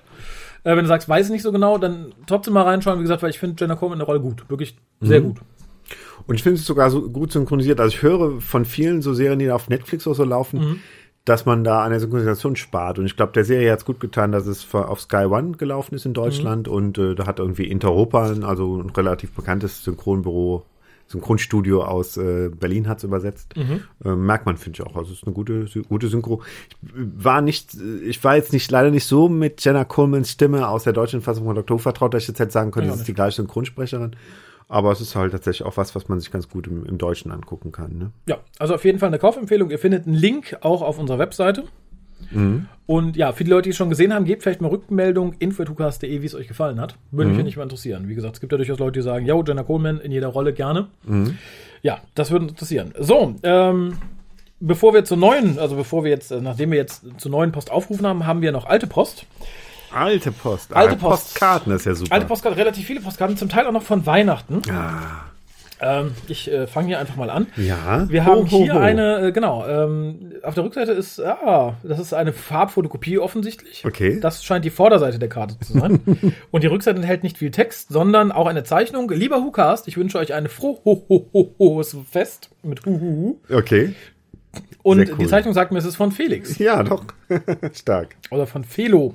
[0.63, 3.00] Äh, wenn du sagst, weiß ich nicht so genau, dann trotzdem mal reinschauen.
[3.00, 4.50] Wie gesagt, weil ich finde Jenna Coleman in der Rolle gut.
[4.50, 5.38] Wirklich sehr gut.
[6.26, 7.80] Und ich finde es sogar so gut synchronisiert.
[7.80, 10.80] Also ich höre von vielen so Serien, die auf Netflix oder so laufen, Mhm.
[11.24, 13.00] dass man da an der Synchronisation spart.
[13.00, 15.96] Und ich glaube, der Serie hat es gut getan, dass es auf Sky One gelaufen
[15.96, 16.68] ist in Deutschland.
[16.68, 20.66] Und äh, da hat irgendwie Interopa, also ein relativ bekanntes Synchronbüro,
[21.08, 23.54] Synchronstudio aus äh, Berlin hat es übersetzt.
[24.04, 24.96] Äh, merkt man, finde ich auch.
[24.96, 26.41] Also es ist eine gute, gute Synchro.
[26.84, 30.84] Ich war nicht, ich war jetzt nicht leider nicht so mit Jenna Colemans Stimme aus
[30.84, 31.78] der deutschen Fassung von Dr.
[31.78, 34.15] Who vertraut, dass ich jetzt hätte sagen können, Ja, das ist die gleiche Synchronsprecherin.
[34.70, 37.32] Aber es ist halt tatsächlich auch was, was man sich ganz gut im, im Deutschen
[37.32, 37.98] angucken kann.
[37.98, 38.12] Ne?
[38.28, 39.70] Ja, also auf jeden Fall eine Kaufempfehlung.
[39.70, 41.63] Ihr findet einen Link auch auf unserer Webseite.
[42.86, 46.22] Und ja, für die Leute, die es schon gesehen haben, gebt vielleicht mal Rückmeldung info.tukas.de,
[46.22, 46.96] wie es euch gefallen hat.
[47.12, 48.08] Würde mich ja nicht mal interessieren.
[48.08, 50.54] Wie gesagt, es gibt ja durchaus Leute, die sagen, yo, Jenna Coleman in jeder Rolle
[50.54, 50.88] gerne.
[51.82, 52.94] Ja, das würde uns interessieren.
[53.00, 53.98] So, ähm,
[54.60, 57.72] bevor wir zur neuen, also bevor wir jetzt, äh, nachdem wir jetzt zur neuen Post
[57.72, 59.26] aufgerufen haben, haben wir noch alte Post.
[59.94, 60.74] Alte Post.
[60.76, 61.24] Alte Ah, Post.
[61.34, 62.13] Postkarten, ist ja super.
[62.13, 64.62] Alte Postkarten, relativ viele Postkarten, zum Teil auch noch von Weihnachten.
[64.70, 65.26] Ah,
[65.80, 67.48] Ähm, ich äh, fange hier einfach mal an.
[67.56, 68.10] ja.
[68.10, 68.80] Wir Ho, haben ho, hier ho.
[68.80, 73.86] eine, äh, genau, ähm, auf der Rückseite ist, ah, das ist eine Farbfotokopie offensichtlich.
[73.86, 74.20] Okay.
[74.20, 76.00] Das scheint die Vorderseite der Karte zu sein.
[76.52, 79.10] Und die Rückseite enthält nicht viel Text, sondern auch eine Zeichnung.
[79.12, 83.38] Lieber Hukast, ich wünsche euch eine frohes Fest mit Huhuhu.
[83.52, 83.94] Okay.
[84.82, 85.16] Und cool.
[85.20, 87.04] die Zeichnung sagt mir, es ist von Felix Ja, doch.
[87.74, 88.16] Stark.
[88.32, 89.13] oder von Felo.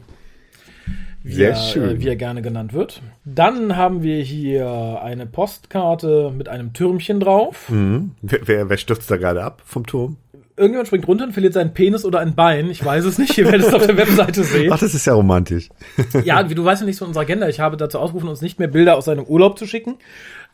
[1.23, 1.97] Wie Sehr er, schön.
[1.97, 3.03] Äh, wie er gerne genannt wird.
[3.25, 7.69] Dann haben wir hier eine Postkarte mit einem Türmchen drauf.
[7.69, 8.13] Mhm.
[8.23, 10.17] Wer, wer, wer stürzt da gerade ab vom Turm?
[10.57, 12.71] Irgendjemand springt runter und verliert seinen Penis oder ein Bein.
[12.71, 13.39] Ich weiß es nicht.
[13.39, 14.71] Ihr werdet es auf der Webseite sehen.
[14.73, 15.71] Ach, das ist ja romantisch.
[16.25, 17.49] Ja, wie du weißt ja nicht von unserer Agenda.
[17.49, 19.97] Ich habe dazu ausgerufen, uns nicht mehr Bilder aus seinem Urlaub zu schicken,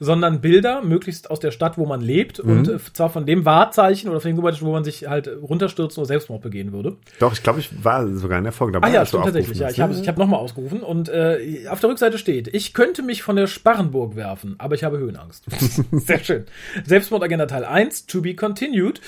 [0.00, 4.08] sondern Bilder möglichst aus der Stadt, wo man lebt und äh, zwar von dem Wahrzeichen
[4.08, 6.96] oder von dem Gebäude, wo man sich halt runterstürzen oder Selbstmord begehen würde.
[7.18, 8.88] Doch, ich glaube, ich war sogar in der Folge dabei.
[8.88, 9.58] Ah ja, stimmt tatsächlich.
[9.58, 10.00] Ja, ich habe ne?
[10.00, 13.46] ich hab nochmal ausgerufen und äh, auf der Rückseite steht, ich könnte mich von der
[13.46, 15.46] Sparrenburg werfen, aber ich habe Höhenangst.
[15.90, 16.44] Sehr schön.
[16.84, 19.00] Selbstmordagenda Teil 1, to be continued.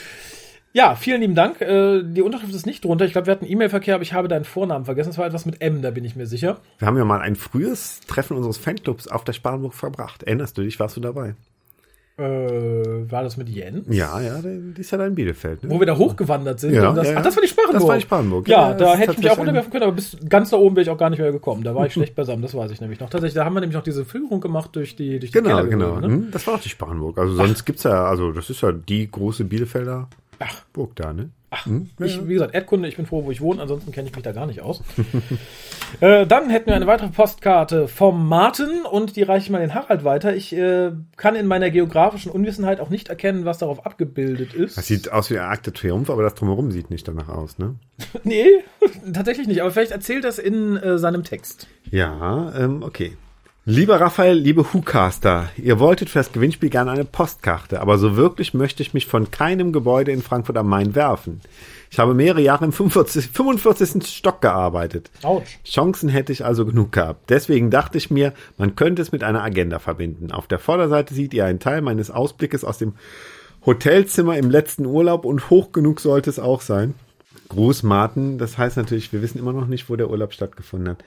[0.72, 1.60] Ja, vielen lieben Dank.
[1.60, 3.04] Äh, die Unterschrift ist nicht drunter.
[3.04, 5.10] Ich glaube, wir hatten E-Mail-Verkehr, aber ich habe deinen Vornamen vergessen.
[5.10, 6.58] Es war etwas mit M, da bin ich mir sicher.
[6.78, 10.22] Wir haben ja mal ein frühes Treffen unseres Fanclubs auf der Sparrenburg verbracht.
[10.22, 10.78] Erinnerst du dich?
[10.78, 11.34] Warst du dabei?
[12.18, 13.86] Äh, war das mit Jens?
[13.88, 15.64] Ja, ja, die ist ja da in Bielefeld.
[15.64, 15.70] Ne?
[15.70, 16.74] Wo wir da hochgewandert sind.
[16.74, 17.18] Ja, das, ja, ja.
[17.18, 17.80] Ach, das war die Sparrenburg.
[17.80, 20.18] Das war die Sparrenburg, Ja, ja, da hätte ich mich auch runterwerfen können, aber bis
[20.28, 21.64] ganz da oben bin ich auch gar nicht mehr gekommen.
[21.64, 23.08] Da war ich schlecht beisammen, das weiß ich nämlich noch.
[23.08, 25.78] Tatsächlich, da haben wir nämlich noch diese Führung gemacht durch die durch die Genau, Kellergehöfe,
[25.78, 26.00] genau.
[26.00, 26.06] Ne?
[26.08, 27.16] Hm, Das war doch die Sparrenburg.
[27.16, 30.08] Also sonst gibt's ja, also das ist ja die große Bielefelder
[30.40, 30.64] Ach.
[30.72, 31.30] Burg da, ne?
[31.50, 31.90] Ach, hm?
[31.98, 34.30] ich, wie gesagt, Erdkunde, ich bin froh, wo ich wohne, ansonsten kenne ich mich da
[34.30, 34.82] gar nicht aus.
[36.00, 39.74] äh, dann hätten wir eine weitere Postkarte vom Martin und die reiche ich mal den
[39.74, 40.34] Harald weiter.
[40.34, 44.78] Ich äh, kann in meiner geografischen Unwissenheit auch nicht erkennen, was darauf abgebildet ist.
[44.78, 47.74] Das sieht aus wie ein Akte Triumph, aber das drumherum sieht nicht danach aus, ne?
[48.22, 48.46] nee,
[49.12, 51.66] tatsächlich nicht, aber vielleicht erzählt das in äh, seinem Text.
[51.90, 53.16] Ja, ähm, okay.
[53.66, 58.54] Lieber Raphael, liebe Hucaster, ihr wolltet für das Gewinnspiel gerne eine Postkarte, aber so wirklich
[58.54, 61.42] möchte ich mich von keinem Gebäude in Frankfurt am Main werfen.
[61.90, 64.06] Ich habe mehrere Jahre im 45, 45.
[64.06, 65.10] Stock gearbeitet.
[65.22, 65.58] Autsch.
[65.62, 67.28] Chancen hätte ich also genug gehabt.
[67.28, 70.32] Deswegen dachte ich mir, man könnte es mit einer Agenda verbinden.
[70.32, 72.94] Auf der Vorderseite seht ihr einen Teil meines Ausblickes aus dem
[73.66, 76.94] Hotelzimmer im letzten Urlaub und hoch genug sollte es auch sein.
[77.50, 81.04] Gruß Martin, das heißt natürlich, wir wissen immer noch nicht, wo der Urlaub stattgefunden hat.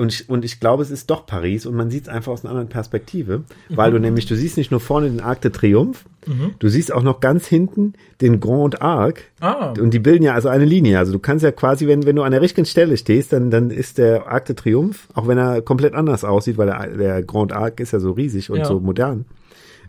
[0.00, 2.42] Und ich, und ich glaube, es ist doch Paris und man sieht es einfach aus
[2.42, 3.94] einer anderen Perspektive, weil mhm.
[3.94, 6.52] du nämlich, du siehst nicht nur vorne den Arc de Triomphe, mhm.
[6.58, 9.74] du siehst auch noch ganz hinten den Grand Arc ah.
[9.78, 10.98] und die bilden ja also eine Linie.
[10.98, 13.70] Also du kannst ja quasi, wenn, wenn du an der richtigen Stelle stehst, dann, dann
[13.70, 17.52] ist der Arc de Triomphe, auch wenn er komplett anders aussieht, weil der, der Grand
[17.52, 18.64] Arc ist ja so riesig und ja.
[18.64, 19.26] so modern,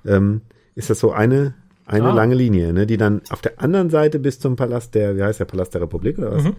[0.06, 0.41] ähm,
[0.76, 1.54] ist das so eine,
[1.86, 2.13] eine ah.
[2.13, 5.39] lange Linie, ne, die dann auf der anderen Seite bis zum Palast der, wie heißt
[5.39, 6.44] der Palast der Republik oder was?
[6.44, 6.56] Mhm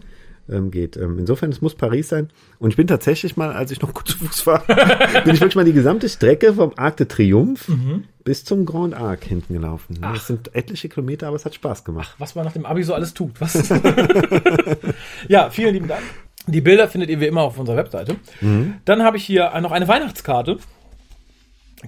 [0.49, 0.97] ähm, geht.
[0.97, 2.29] Ähm, insofern, es muss Paris sein.
[2.59, 4.59] Und ich bin tatsächlich mal, als ich noch gut zu Fuß war,
[5.23, 8.03] bin ich wirklich mal die gesamte Strecke vom Arc de Triomphe mhm.
[8.23, 9.99] bis zum Grand Arc hinten gelaufen.
[10.01, 10.13] Ach.
[10.13, 12.11] Das sind etliche Kilometer, aber es hat Spaß gemacht.
[12.13, 13.39] Ach, was man nach dem Abi so alles tut.
[13.39, 13.53] Was?
[15.27, 16.03] ja, vielen lieben Dank.
[16.47, 18.17] Die Bilder findet ihr wie immer auf unserer Webseite.
[18.41, 18.75] Mhm.
[18.85, 20.57] Dann habe ich hier noch eine Weihnachtskarte.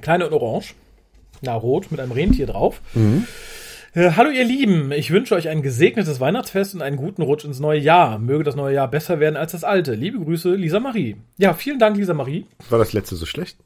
[0.02, 0.76] Kleine und orange.
[1.42, 2.82] Na, rot mit einem Rentier drauf.
[2.94, 3.28] Mhm.
[3.96, 7.62] Äh, hallo ihr Lieben, ich wünsche euch ein gesegnetes Weihnachtsfest und einen guten Rutsch ins
[7.62, 8.20] neue Jahr.
[8.20, 9.94] Möge das neue Jahr besser werden als das alte.
[9.94, 11.16] Liebe Grüße, Lisa Marie.
[11.38, 12.46] Ja, vielen Dank, Lisa Marie.
[12.70, 13.58] War das letzte so schlecht?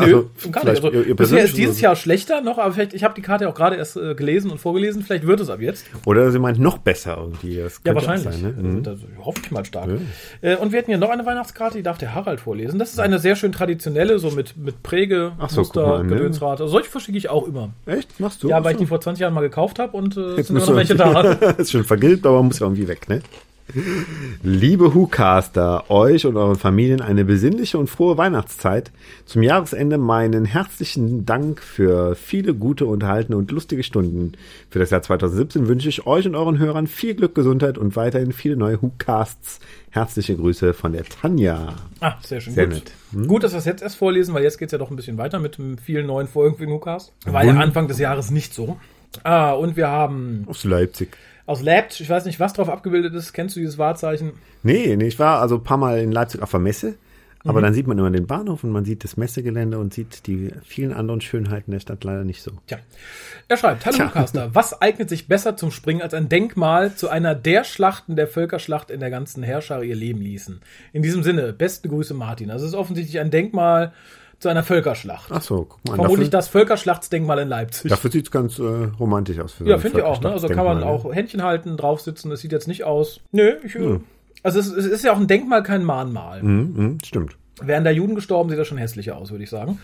[0.00, 0.84] Nö, also, gar nicht.
[0.84, 3.54] Also, ihr, bisher ist dieses Jahr schlechter noch, aber vielleicht, ich habe die Karte auch
[3.54, 5.86] gerade erst äh, gelesen und vorgelesen, vielleicht wird es ab jetzt.
[6.04, 7.56] Oder sie meint noch besser irgendwie.
[7.56, 8.24] Das ja, wahrscheinlich.
[8.24, 8.48] Sein, ne?
[8.50, 8.82] mhm.
[8.82, 9.88] das, hoffe ich mal stark.
[10.42, 10.52] Ja.
[10.52, 12.78] Äh, und wir hatten hier noch eine Weihnachtskarte, die darf der Harald vorlesen.
[12.78, 16.08] Das ist eine sehr schön traditionelle, so mit, mit Präge, Ach so, Muster, ne?
[16.08, 16.60] Gedönsrad.
[16.60, 17.70] Also solche verschicke ich auch immer.
[17.86, 18.18] Echt?
[18.20, 18.48] Machst du?
[18.48, 20.74] Ja, weil ich die vor 20 Jahren mal gekauft habe und äh, jetzt sind noch
[20.74, 21.22] welche da.
[21.58, 23.22] ist schon vergilbt, aber muss ja irgendwie weg, ne?
[24.42, 28.92] Liebe Hucaster, euch und euren Familien eine besinnliche und frohe Weihnachtszeit.
[29.24, 34.32] Zum Jahresende meinen herzlichen Dank für viele gute, unterhaltene und lustige Stunden.
[34.68, 38.32] Für das Jahr 2017 wünsche ich euch und euren Hörern viel Glück, Gesundheit und weiterhin
[38.32, 39.60] viele neue Hucasts.
[39.90, 41.74] Herzliche Grüße von der Tanja.
[42.00, 42.52] Ah, sehr schön.
[42.52, 42.74] Sehr gut.
[42.74, 42.92] nett.
[43.12, 43.26] Hm?
[43.28, 45.16] Gut, dass wir es jetzt erst vorlesen, weil jetzt geht es ja doch ein bisschen
[45.16, 47.12] weiter mit vielen neuen Folgen für den Hucast.
[47.24, 48.76] War ja Anfang des Jahres nicht so.
[49.22, 50.44] Ah, und wir haben...
[50.48, 51.16] Aus Leipzig
[51.46, 53.32] aus Leipzig, ich weiß nicht, was drauf abgebildet ist.
[53.32, 54.32] Kennst du dieses Wahrzeichen?
[54.62, 56.94] Nee, nee, ich war also ein paar Mal in Leipzig auf der Messe.
[57.46, 57.64] Aber mhm.
[57.64, 60.94] dann sieht man immer den Bahnhof und man sieht das Messegelände und sieht die vielen
[60.94, 62.52] anderen Schönheiten der Stadt leider nicht so.
[62.66, 62.78] Tja.
[63.48, 67.34] Er schreibt, hallo Caster, was eignet sich besser zum Springen als ein Denkmal zu einer
[67.34, 70.60] der Schlachten der Völkerschlacht in der ganzen Herrscher ihr Leben ließen?
[70.94, 72.50] In diesem Sinne, beste Grüße Martin.
[72.50, 73.92] Also es ist offensichtlich ein Denkmal
[74.38, 75.30] zu einer Völkerschlacht.
[75.30, 75.94] Ach so, guck mal.
[75.96, 77.90] Vermutlich dafür, das Völkerschlachtsdenkmal in Leipzig.
[77.90, 79.52] Dafür sieht's ganz äh, romantisch aus.
[79.52, 80.20] Für ja, finde ich auch.
[80.20, 80.30] Ne?
[80.30, 82.30] Also kann man auch Händchen halten, drauf sitzen.
[82.30, 83.20] Das sieht jetzt nicht aus.
[83.32, 84.04] Nö, ich, hm.
[84.42, 86.42] also es, es, ist ja auch ein Denkmal, kein Mahnmal.
[86.42, 87.36] Mhm, mh, stimmt.
[87.60, 89.78] Wären da Juden gestorben, sieht das schon hässlicher aus, würde ich sagen.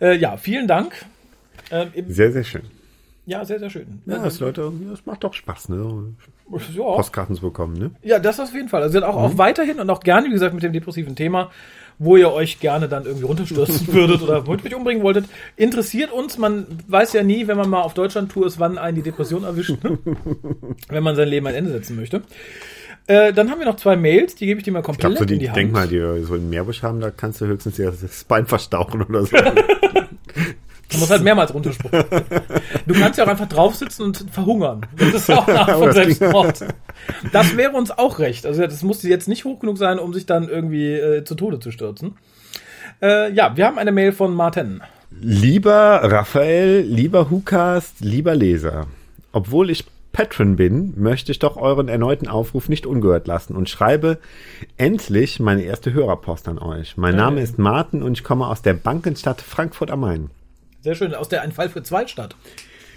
[0.00, 0.94] Äh, ja, vielen Dank.
[1.70, 2.62] Äh, sehr, sehr schön.
[3.24, 4.02] Ja, sehr, sehr schön.
[4.06, 6.12] Ja, das Leute, das macht doch Spaß, ne?
[6.50, 6.82] Ja.
[6.82, 7.92] Postkarten zu bekommen, ne?
[8.02, 8.82] Ja, das auf jeden Fall.
[8.82, 9.24] Also auch, mhm.
[9.24, 11.50] auch weiterhin und auch gerne, wie gesagt, mit dem depressiven Thema
[11.98, 15.26] wo ihr euch gerne dann irgendwie runterstürzen würdet oder wollt mich umbringen wolltet.
[15.56, 19.02] Interessiert uns, man weiß ja nie, wenn man mal auf Deutschland-Tour ist, wann einen die
[19.02, 19.98] Depression erwischt, ne?
[20.88, 22.22] wenn man sein Leben ein Ende setzen möchte.
[23.06, 25.18] Äh, dann haben wir noch zwei Mails, die gebe ich dir mal komplett ich glaub,
[25.18, 25.56] so die, in die Hand.
[25.56, 29.26] Denk mal, die so einen Meerbusch haben, da kannst du höchstens das Bein verstauchen oder
[29.26, 29.36] so.
[30.92, 32.04] Du musst halt mehrmals runterspringen.
[32.86, 34.82] Du kannst ja auch einfach draufsitzen und verhungern.
[34.96, 36.64] Das ist auch eine Art von Selbstmord.
[37.32, 38.46] Das wäre uns auch recht.
[38.46, 41.58] Also das musste jetzt nicht hoch genug sein, um sich dann irgendwie äh, zu Tode
[41.60, 42.16] zu stürzen.
[43.00, 44.80] Äh, ja, wir haben eine Mail von Martin.
[45.20, 48.86] Lieber Raphael, lieber Hukas, lieber Leser.
[49.32, 54.18] Obwohl ich Patron bin, möchte ich doch euren erneuten Aufruf nicht ungehört lassen und schreibe
[54.76, 56.96] endlich meine erste Hörerpost an euch.
[56.96, 60.30] Mein Name ist Martin und ich komme aus der Bankenstadt Frankfurt am Main.
[60.82, 62.36] Sehr schön, aus der Ein Fall für zwei stadt.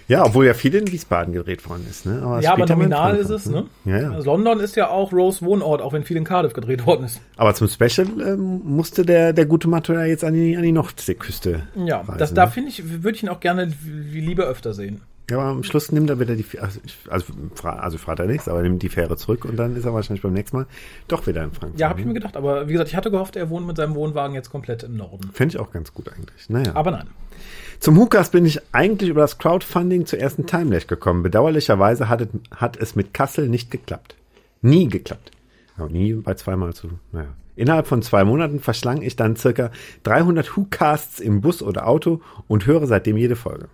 [0.08, 2.06] Ja, obwohl ja viel in Wiesbaden gedreht worden ist.
[2.06, 2.20] Ne?
[2.22, 3.46] Aber ja, aber nominal ist es.
[3.46, 3.66] Ne?
[3.84, 4.10] Ja, ja.
[4.12, 7.20] Also London ist ja auch Rose Wohnort, auch wenn viel in Cardiff gedreht worden ist.
[7.36, 11.62] Aber zum Special ähm, musste der, der gute Matto jetzt an die, an die Nordseeküste
[11.74, 12.50] Ja, reisen, das, da ne?
[12.52, 15.00] finde ich, würde ich ihn auch gerne lieber öfter sehen.
[15.28, 18.46] Ja, aber am Schluss nimmt er wieder die, also, also, fra- also fragt er nichts,
[18.46, 20.66] aber nimmt die Fähre zurück und dann ist er wahrscheinlich beim nächsten Mal
[21.08, 21.80] doch wieder in Frankfurt.
[21.80, 22.36] Ja, habe ich mir gedacht.
[22.36, 25.28] Aber wie gesagt, ich hatte gehofft, er wohnt mit seinem Wohnwagen jetzt komplett im Norden.
[25.32, 26.48] Finde ich auch ganz gut eigentlich.
[26.48, 26.70] Naja.
[26.74, 27.08] Aber nein.
[27.80, 31.22] Zum Hukas bin ich eigentlich über das Crowdfunding zur ersten Timelash gekommen.
[31.22, 34.16] Bedauerlicherweise hat es, hat es mit Kassel nicht geklappt.
[34.62, 35.30] Nie geklappt.
[35.76, 37.28] Aber nie bei zweimal zu, naja.
[37.54, 39.70] Innerhalb von zwei Monaten verschlang ich dann circa
[40.02, 43.68] 300 Whocasts im Bus oder Auto und höre seitdem jede Folge.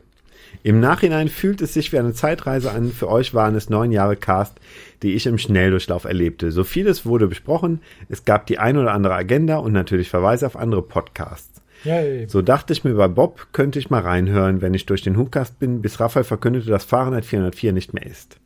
[0.63, 2.93] Im Nachhinein fühlt es sich wie eine Zeitreise an.
[2.93, 4.61] Für euch waren es neun Jahre Cast,
[5.03, 6.53] die ich im Schnelldurchlauf erlebte.
[6.53, 7.81] So vieles wurde besprochen.
[8.09, 11.62] Es gab die ein oder andere Agenda und natürlich Verweise auf andere Podcasts.
[11.85, 12.27] Yay.
[12.29, 15.59] So dachte ich mir bei Bob, könnte ich mal reinhören, wenn ich durch den Hookast
[15.59, 18.39] bin, bis Raphael verkündete, dass Fahrenheit 404 nicht mehr ist.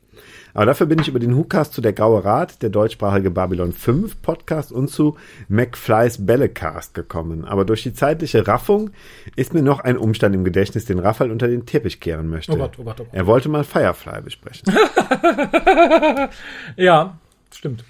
[0.54, 4.22] Aber dafür bin ich über den Hookast zu Der Graue Rat, der deutschsprachige Babylon 5
[4.22, 5.18] Podcast und zu
[5.48, 7.44] McFlys Bellecast gekommen.
[7.44, 8.90] Aber durch die zeitliche Raffung
[9.36, 12.52] ist mir noch ein Umstand im Gedächtnis, den Raphael unter den Teppich kehren möchte.
[12.52, 13.12] Oh Gott, oh Gott, oh Gott.
[13.12, 14.72] Er wollte mal Firefly besprechen.
[16.76, 17.18] Ja,
[17.52, 17.84] stimmt.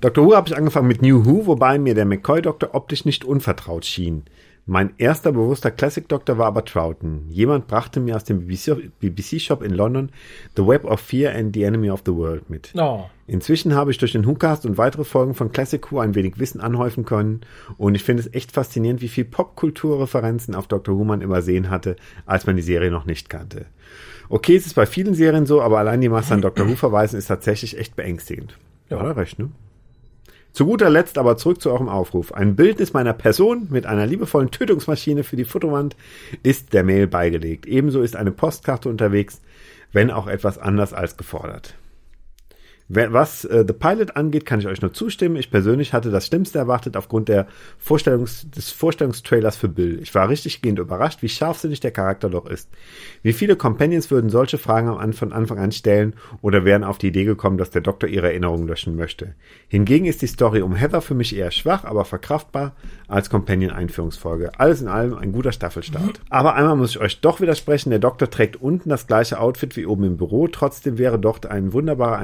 [0.00, 0.24] Dr.
[0.24, 4.24] Who habe ich angefangen mit New Who, wobei mir der McCoy-Doktor optisch nicht unvertraut schien.
[4.68, 7.26] Mein erster bewusster Classic-Doktor war aber Troughton.
[7.28, 10.10] Jemand brachte mir aus dem BBC-Shop in London
[10.56, 12.72] The Web of Fear and the Enemy of the World mit.
[12.76, 13.04] Oh.
[13.28, 16.60] Inzwischen habe ich durch den WhoCast und weitere Folgen von Classic Who ein wenig Wissen
[16.60, 17.42] anhäufen können
[17.78, 20.98] und ich finde es echt faszinierend, wie viel Popkulturreferenzen auf Dr.
[20.98, 23.66] Who man übersehen hatte, als man die Serie noch nicht kannte.
[24.28, 26.68] Okay, es ist bei vielen Serien so, aber allein die Masse an Dr.
[26.68, 28.58] Who verweisen ist tatsächlich echt beängstigend.
[28.90, 29.50] Ja, hat er recht, ne?
[30.56, 32.32] Zu guter Letzt aber zurück zu eurem Aufruf.
[32.32, 35.96] Ein Bildnis meiner Person mit einer liebevollen Tötungsmaschine für die Fotowand
[36.42, 37.66] ist der Mail beigelegt.
[37.66, 39.42] Ebenso ist eine Postkarte unterwegs,
[39.92, 41.74] wenn auch etwas anders als gefordert.
[42.88, 45.36] Was äh, The Pilot angeht, kann ich euch nur zustimmen.
[45.36, 50.00] Ich persönlich hatte das Schlimmste erwartet aufgrund der Vorstellungs des Vorstellungstrailers für Bill.
[50.00, 52.70] Ich war richtig gehend überrascht, wie scharfsinnig der Charakter doch ist.
[53.22, 56.98] Wie viele Companions würden solche Fragen am An von Anfang an stellen oder wären auf
[56.98, 59.34] die Idee gekommen, dass der Doktor ihre Erinnerungen löschen möchte.
[59.66, 62.76] Hingegen ist die Story um Heather für mich eher schwach, aber verkraftbar
[63.08, 64.58] als Companion-Einführungsfolge.
[64.60, 66.20] Alles in allem ein guter Staffelstart.
[66.30, 69.86] Aber einmal muss ich euch doch widersprechen, der Doktor trägt unten das gleiche Outfit wie
[69.86, 72.18] oben im Büro, trotzdem wäre dort ein wunderbarer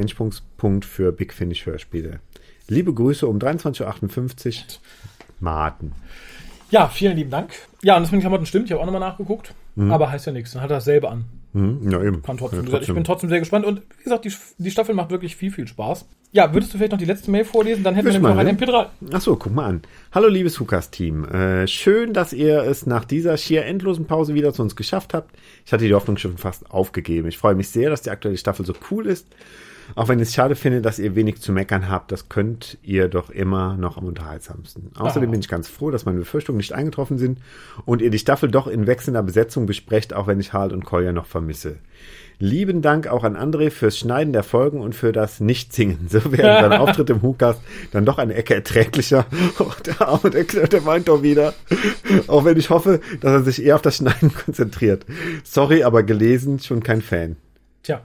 [0.63, 2.21] Einspruchspunkt für Big Finish Hörspiele.
[2.69, 4.65] Liebe Grüße um 23.58 Uhr.
[5.41, 5.93] Martin.
[6.71, 7.53] Ja, vielen lieben Dank.
[7.83, 8.67] Ja, und das mit den Klamotten stimmt.
[8.67, 9.55] Ich habe auch nochmal nachgeguckt.
[9.77, 10.53] Aber heißt ja nichts.
[10.53, 11.25] Dann hat er dasselbe an.
[11.53, 12.23] Hm, ja, eben.
[12.23, 13.67] Kann trotzdem, Ja, gesagt, Ich bin trotzdem sehr gespannt.
[13.67, 16.07] Und wie gesagt, die, die Staffel macht wirklich viel, viel Spaß.
[16.31, 17.83] Ja, würdest du vielleicht noch die letzte Mail vorlesen?
[17.83, 18.67] Dann hätten wir nämlich mal, noch ein ne?
[18.67, 18.87] MP3.
[19.13, 19.83] Ach so, guck mal an.
[20.15, 21.25] Hallo liebes Hukas-Team.
[21.25, 25.35] Äh, schön, dass ihr es nach dieser schier endlosen Pause wieder zu uns geschafft habt.
[25.65, 27.29] Ich hatte die Hoffnung schon fast aufgegeben.
[27.29, 29.27] Ich freue mich sehr, dass die aktuelle Staffel so cool ist.
[29.95, 33.09] Auch wenn ich es schade finde, dass ihr wenig zu meckern habt, das könnt ihr
[33.09, 34.93] doch immer noch am unterhaltsamsten.
[34.97, 35.33] Außerdem Ah.
[35.33, 37.41] bin ich ganz froh, dass meine Befürchtungen nicht eingetroffen sind
[37.85, 41.13] und ihr die Staffel doch in wechselnder Besetzung besprecht, auch wenn ich Harald und Kolja
[41.13, 41.77] noch vermisse.
[42.39, 46.07] Lieben Dank auch an André fürs Schneiden der Folgen und für das Nicht-Singen.
[46.09, 49.27] So werden sein Auftritt im Hukas dann doch eine Ecke erträglicher.
[49.59, 49.71] Oh,
[50.05, 51.55] der arme, der, der weint doch wieder.
[52.27, 55.07] Auch wenn ich hoffe, dass er sich eher auf das Schneiden konzentriert.
[55.45, 57.37] Sorry, aber gelesen, schon kein Fan.
[57.83, 58.03] Tja,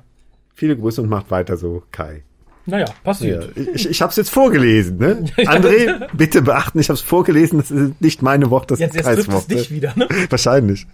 [0.53, 2.23] Viele Grüße und macht weiter so, Kai.
[2.65, 3.51] naja, Ja, passiert.
[3.55, 5.23] ich ich habe es jetzt vorgelesen, ne?
[5.37, 9.03] André, bitte beachten, ich habe es vorgelesen, das sind nicht meine Worte, das Jetzt, sind
[9.03, 9.69] Kais es dich Worte.
[9.69, 10.07] wieder, ne?
[10.31, 10.87] Wahrscheinlich.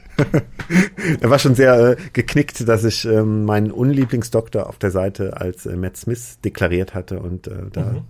[1.21, 5.65] er war schon sehr äh, geknickt, dass ich ähm, meinen Unlieblingsdoktor auf der Seite als
[5.65, 8.01] äh, Matt Smith deklariert hatte und äh, da Mhm.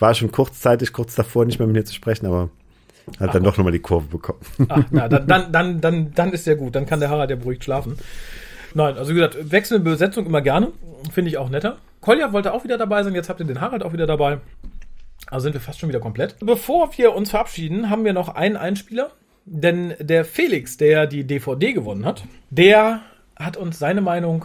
[0.00, 2.50] War schon kurzzeitig, kurz davor nicht mehr mit mir zu sprechen, aber
[3.18, 4.40] hat dann doch nochmal die Kurve bekommen.
[4.68, 6.74] Ah, na, dann, dann, dann, dann, dann ist ja gut.
[6.74, 7.98] Dann kann der Harald ja beruhigt schlafen.
[8.74, 10.72] Nein, also wie gesagt, wechselnde Besetzung immer gerne.
[11.12, 11.78] Finde ich auch netter.
[12.00, 13.14] Kolja wollte auch wieder dabei sein.
[13.14, 14.38] Jetzt habt ihr den Harald auch wieder dabei.
[15.26, 16.36] Also sind wir fast schon wieder komplett.
[16.40, 19.10] Bevor wir uns verabschieden, haben wir noch einen Einspieler.
[19.44, 23.00] Denn der Felix, der die DVD gewonnen hat, der
[23.36, 24.44] hat uns seine Meinung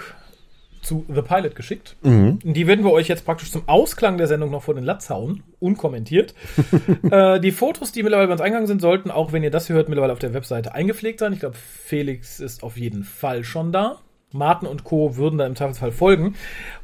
[0.83, 1.95] zu The Pilot geschickt.
[2.43, 5.43] Die werden wir euch jetzt praktisch zum Ausklang der Sendung noch vor den Latz hauen,
[5.59, 6.33] unkommentiert.
[7.11, 9.75] äh, die Fotos, die mittlerweile bei uns eingegangen sind, sollten, auch wenn ihr das hier
[9.75, 11.33] hört, mittlerweile auf der Webseite eingepflegt sein.
[11.33, 13.99] Ich glaube, Felix ist auf jeden Fall schon da.
[14.33, 15.15] Martin und Co.
[15.15, 16.35] würden da im Zweifelsfall folgen.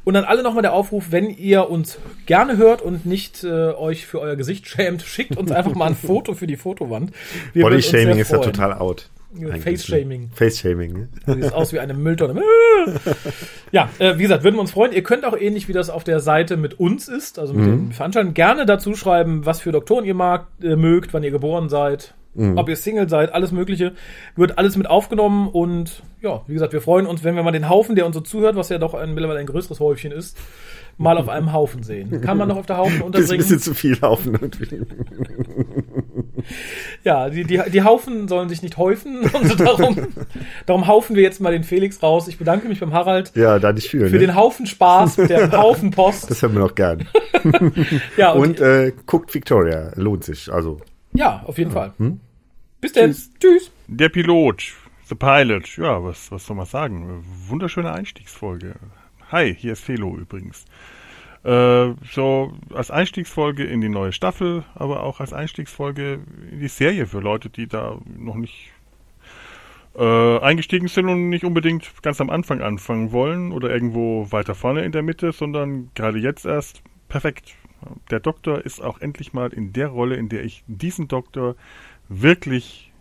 [0.04, 4.06] Und dann alle nochmal der Aufruf, wenn ihr uns gerne hört und nicht äh, euch
[4.06, 7.12] für euer Gesicht schämt, schickt uns einfach mal ein Foto für die Fotowand.
[7.52, 9.10] Wir Body-Shaming sehr ist ja total out.
[9.34, 10.30] Eigentlich, Face-Shaming.
[10.34, 11.08] Face-Shaming, ne?
[11.26, 12.42] Sieht aus wie eine Mülltonne.
[13.72, 14.92] ja, äh, wie gesagt, würden wir uns freuen.
[14.92, 17.92] Ihr könnt auch ähnlich wie das auf der Seite mit uns ist, also mit den
[17.92, 22.14] Veranstaltern, gerne dazu schreiben, was für Doktoren ihr mag, äh, mögt, wann ihr geboren seid,
[22.56, 23.92] ob ihr Single seid, alles Mögliche.
[24.36, 27.68] Wird alles mit aufgenommen und ja, wie gesagt, wir freuen uns, wenn wir mal den
[27.68, 30.38] Haufen, der uns so zuhört, was ja doch ein, mittlerweile ein größeres Häufchen ist,
[30.96, 32.20] mal auf einem Haufen sehen.
[32.20, 33.38] Kann man noch auf der Haufen Das ist ein unterbringen?
[33.38, 34.38] bisschen zu viel Haufen.
[37.02, 39.96] Ja, die, die, die Haufen sollen sich nicht häufen und darum,
[40.66, 42.28] darum haufen wir jetzt mal den Felix raus.
[42.28, 44.06] Ich bedanke mich beim Harald Ja, da nicht viel.
[44.08, 44.18] für ne?
[44.18, 46.30] den Haufen Spaß mit der Haufen Post.
[46.30, 47.06] das hören wir noch gern.
[48.18, 50.52] Ja, und, Und äh, guckt Victoria, lohnt sich.
[50.52, 50.78] Also
[51.14, 51.92] ja, auf jeden Fall.
[52.82, 53.14] Bis dann.
[53.40, 53.70] Tschüss.
[53.88, 54.62] Der Pilot,
[55.08, 57.24] The Pilot, ja, was, was soll man sagen?
[57.48, 58.74] Wunderschöne Einstiegsfolge.
[59.32, 60.66] Hi, hier ist Felo übrigens.
[61.42, 67.06] Äh, so als Einstiegsfolge in die neue Staffel, aber auch als Einstiegsfolge in die Serie
[67.06, 68.72] für Leute, die da noch nicht
[69.96, 74.84] äh, eingestiegen sind und nicht unbedingt ganz am Anfang anfangen wollen oder irgendwo weiter vorne
[74.84, 77.54] in der Mitte, sondern gerade jetzt erst perfekt.
[78.10, 81.56] Der Doktor ist auch endlich mal in der Rolle, in der ich diesen Doktor
[82.08, 82.92] wirklich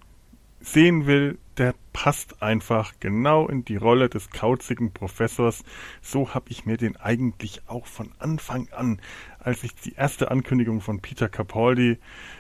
[0.62, 5.64] sehen will, der passt einfach genau in die Rolle des kauzigen Professors.
[6.02, 9.02] So habe ich mir den eigentlich auch von Anfang an,
[9.40, 12.00] als ich die erste Ankündigung von Peter Capaldi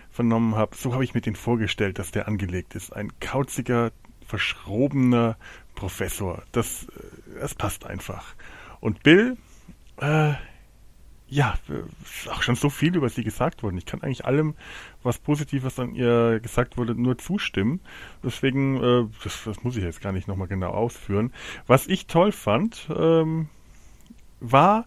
[0.09, 2.91] vernommen habe, so habe ich mir den vorgestellt, dass der angelegt ist.
[2.95, 3.91] Ein kauziger,
[4.25, 5.37] verschrobener
[5.75, 6.43] Professor.
[6.51, 8.35] Das, äh, das passt einfach.
[8.79, 9.37] Und Bill,
[9.97, 10.33] äh,
[11.29, 11.53] ja,
[12.03, 13.77] ist auch schon so viel über sie gesagt worden.
[13.77, 14.55] Ich kann eigentlich allem,
[15.03, 17.81] was Positives an ihr gesagt wurde, nur zustimmen.
[18.23, 21.31] Deswegen, äh, das, das muss ich jetzt gar nicht nochmal genau ausführen.
[21.67, 23.49] Was ich toll fand, ähm,
[24.39, 24.85] war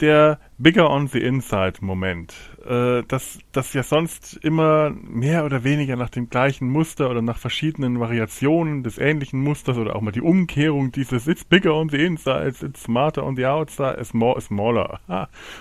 [0.00, 2.34] der Bigger on the Inside Moment.
[2.66, 7.38] Äh, dass das ja sonst immer mehr oder weniger nach dem gleichen Muster oder nach
[7.38, 12.04] verschiedenen Variationen des ähnlichen Musters oder auch mal die Umkehrung dieses It's bigger on the
[12.04, 15.00] inside, it's smarter on the outside, it's more, smaller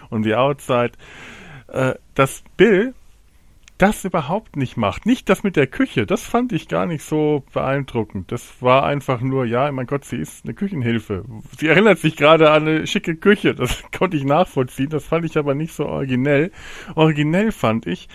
[0.09, 0.91] on the outside.
[1.67, 2.93] Äh, dass Bill
[3.83, 5.05] das überhaupt nicht macht.
[5.05, 8.31] Nicht das mit der Küche, das fand ich gar nicht so beeindruckend.
[8.31, 11.25] Das war einfach nur, ja, mein Gott, sie ist eine Küchenhilfe.
[11.59, 15.37] Sie erinnert sich gerade an eine schicke Küche, das konnte ich nachvollziehen, das fand ich
[15.37, 16.51] aber nicht so originell.
[16.95, 18.07] Originell fand ich,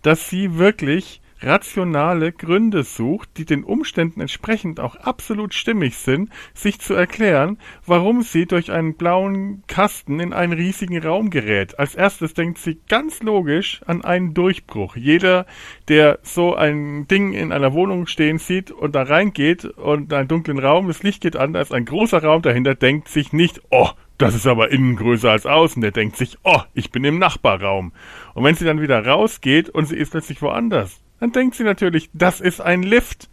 [0.00, 6.80] dass sie wirklich rationale Gründe sucht, die den Umständen entsprechend auch absolut stimmig sind, sich
[6.80, 11.78] zu erklären, warum sie durch einen blauen Kasten in einen riesigen Raum gerät.
[11.78, 14.96] Als erstes denkt sie ganz logisch an einen Durchbruch.
[14.96, 15.46] Jeder,
[15.88, 20.28] der so ein Ding in einer Wohnung stehen sieht und da reingeht und in einen
[20.28, 23.60] dunklen Raum, das Licht geht an, da ist ein großer Raum dahinter, denkt sich nicht,
[23.70, 25.82] oh, das ist aber innen größer als außen.
[25.82, 27.92] Der denkt sich, oh, ich bin im Nachbarraum.
[28.34, 32.10] Und wenn sie dann wieder rausgeht und sie ist plötzlich woanders, dann denkt sie natürlich,
[32.12, 33.30] das ist ein Lift.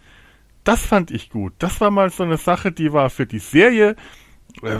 [0.63, 1.51] Das fand ich gut.
[1.59, 3.97] Das war mal so eine Sache, die war für die Serie
[4.61, 4.79] äh,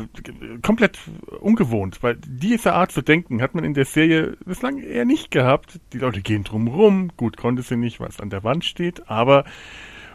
[0.61, 0.97] komplett
[1.41, 5.81] ungewohnt, weil diese Art zu denken hat man in der Serie bislang eher nicht gehabt.
[5.91, 9.09] Die Leute gehen drum rum, gut konnte sie nicht, weil es an der Wand steht,
[9.09, 9.43] aber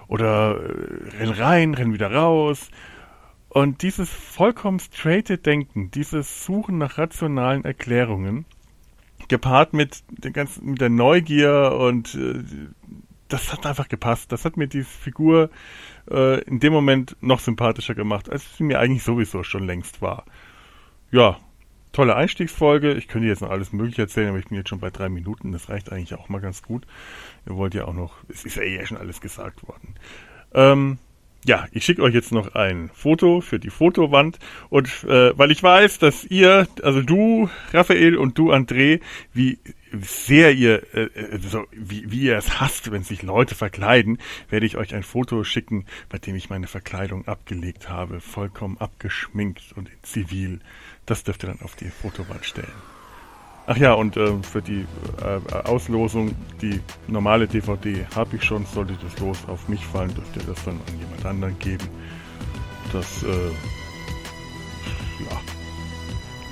[0.09, 2.71] oder äh, renn rein, renn wieder raus.
[3.51, 8.47] Und dieses vollkommen straighte Denken, dieses Suchen nach rationalen Erklärungen,
[9.29, 12.43] gepaart mit der ganzen, mit der Neugier und äh,
[13.29, 14.33] das hat einfach gepasst.
[14.33, 15.51] Das hat mir die Figur
[16.11, 20.25] äh, in dem Moment noch sympathischer gemacht, als sie mir eigentlich sowieso schon längst war.
[21.11, 21.39] Ja,
[21.93, 22.93] tolle Einstiegsfolge.
[22.95, 25.53] Ich könnte jetzt noch alles Mögliche erzählen, aber ich bin jetzt schon bei drei Minuten.
[25.53, 26.87] Das reicht eigentlich auch mal ganz gut.
[27.47, 29.95] Ihr wollt ja auch noch, es ist ja eh schon alles gesagt worden.
[30.55, 30.99] Ähm,
[31.47, 35.63] ja, ich schicke euch jetzt noch ein Foto für die Fotowand und äh, weil ich
[35.63, 39.01] weiß, dass ihr, also du, Raphael und du, André,
[39.33, 39.59] wie
[39.93, 44.19] sehr ihr, äh, so, wie, wie ihr es hasst, wenn sich Leute verkleiden,
[44.51, 49.73] werde ich euch ein Foto schicken, bei dem ich meine Verkleidung abgelegt habe, vollkommen abgeschminkt
[49.77, 50.61] und in Zivil.
[51.07, 52.96] Das dürft ihr dann auf die Fotowand stellen.
[53.69, 54.87] Ach ja, und äh, für die
[55.21, 58.65] äh, Auslosung, die normale DVD habe ich schon.
[58.65, 61.89] Sollte das Los auf mich fallen, dürft ihr das dann an jemand anderen geben.
[62.93, 63.27] Das, äh,
[65.29, 65.41] ja,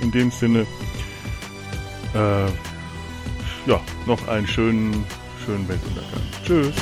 [0.01, 0.65] in dem Sinne,
[2.13, 2.47] äh,
[3.65, 5.05] ja, noch einen schönen,
[5.45, 6.21] schönen Weltuntergang.
[6.45, 6.75] Tschüss.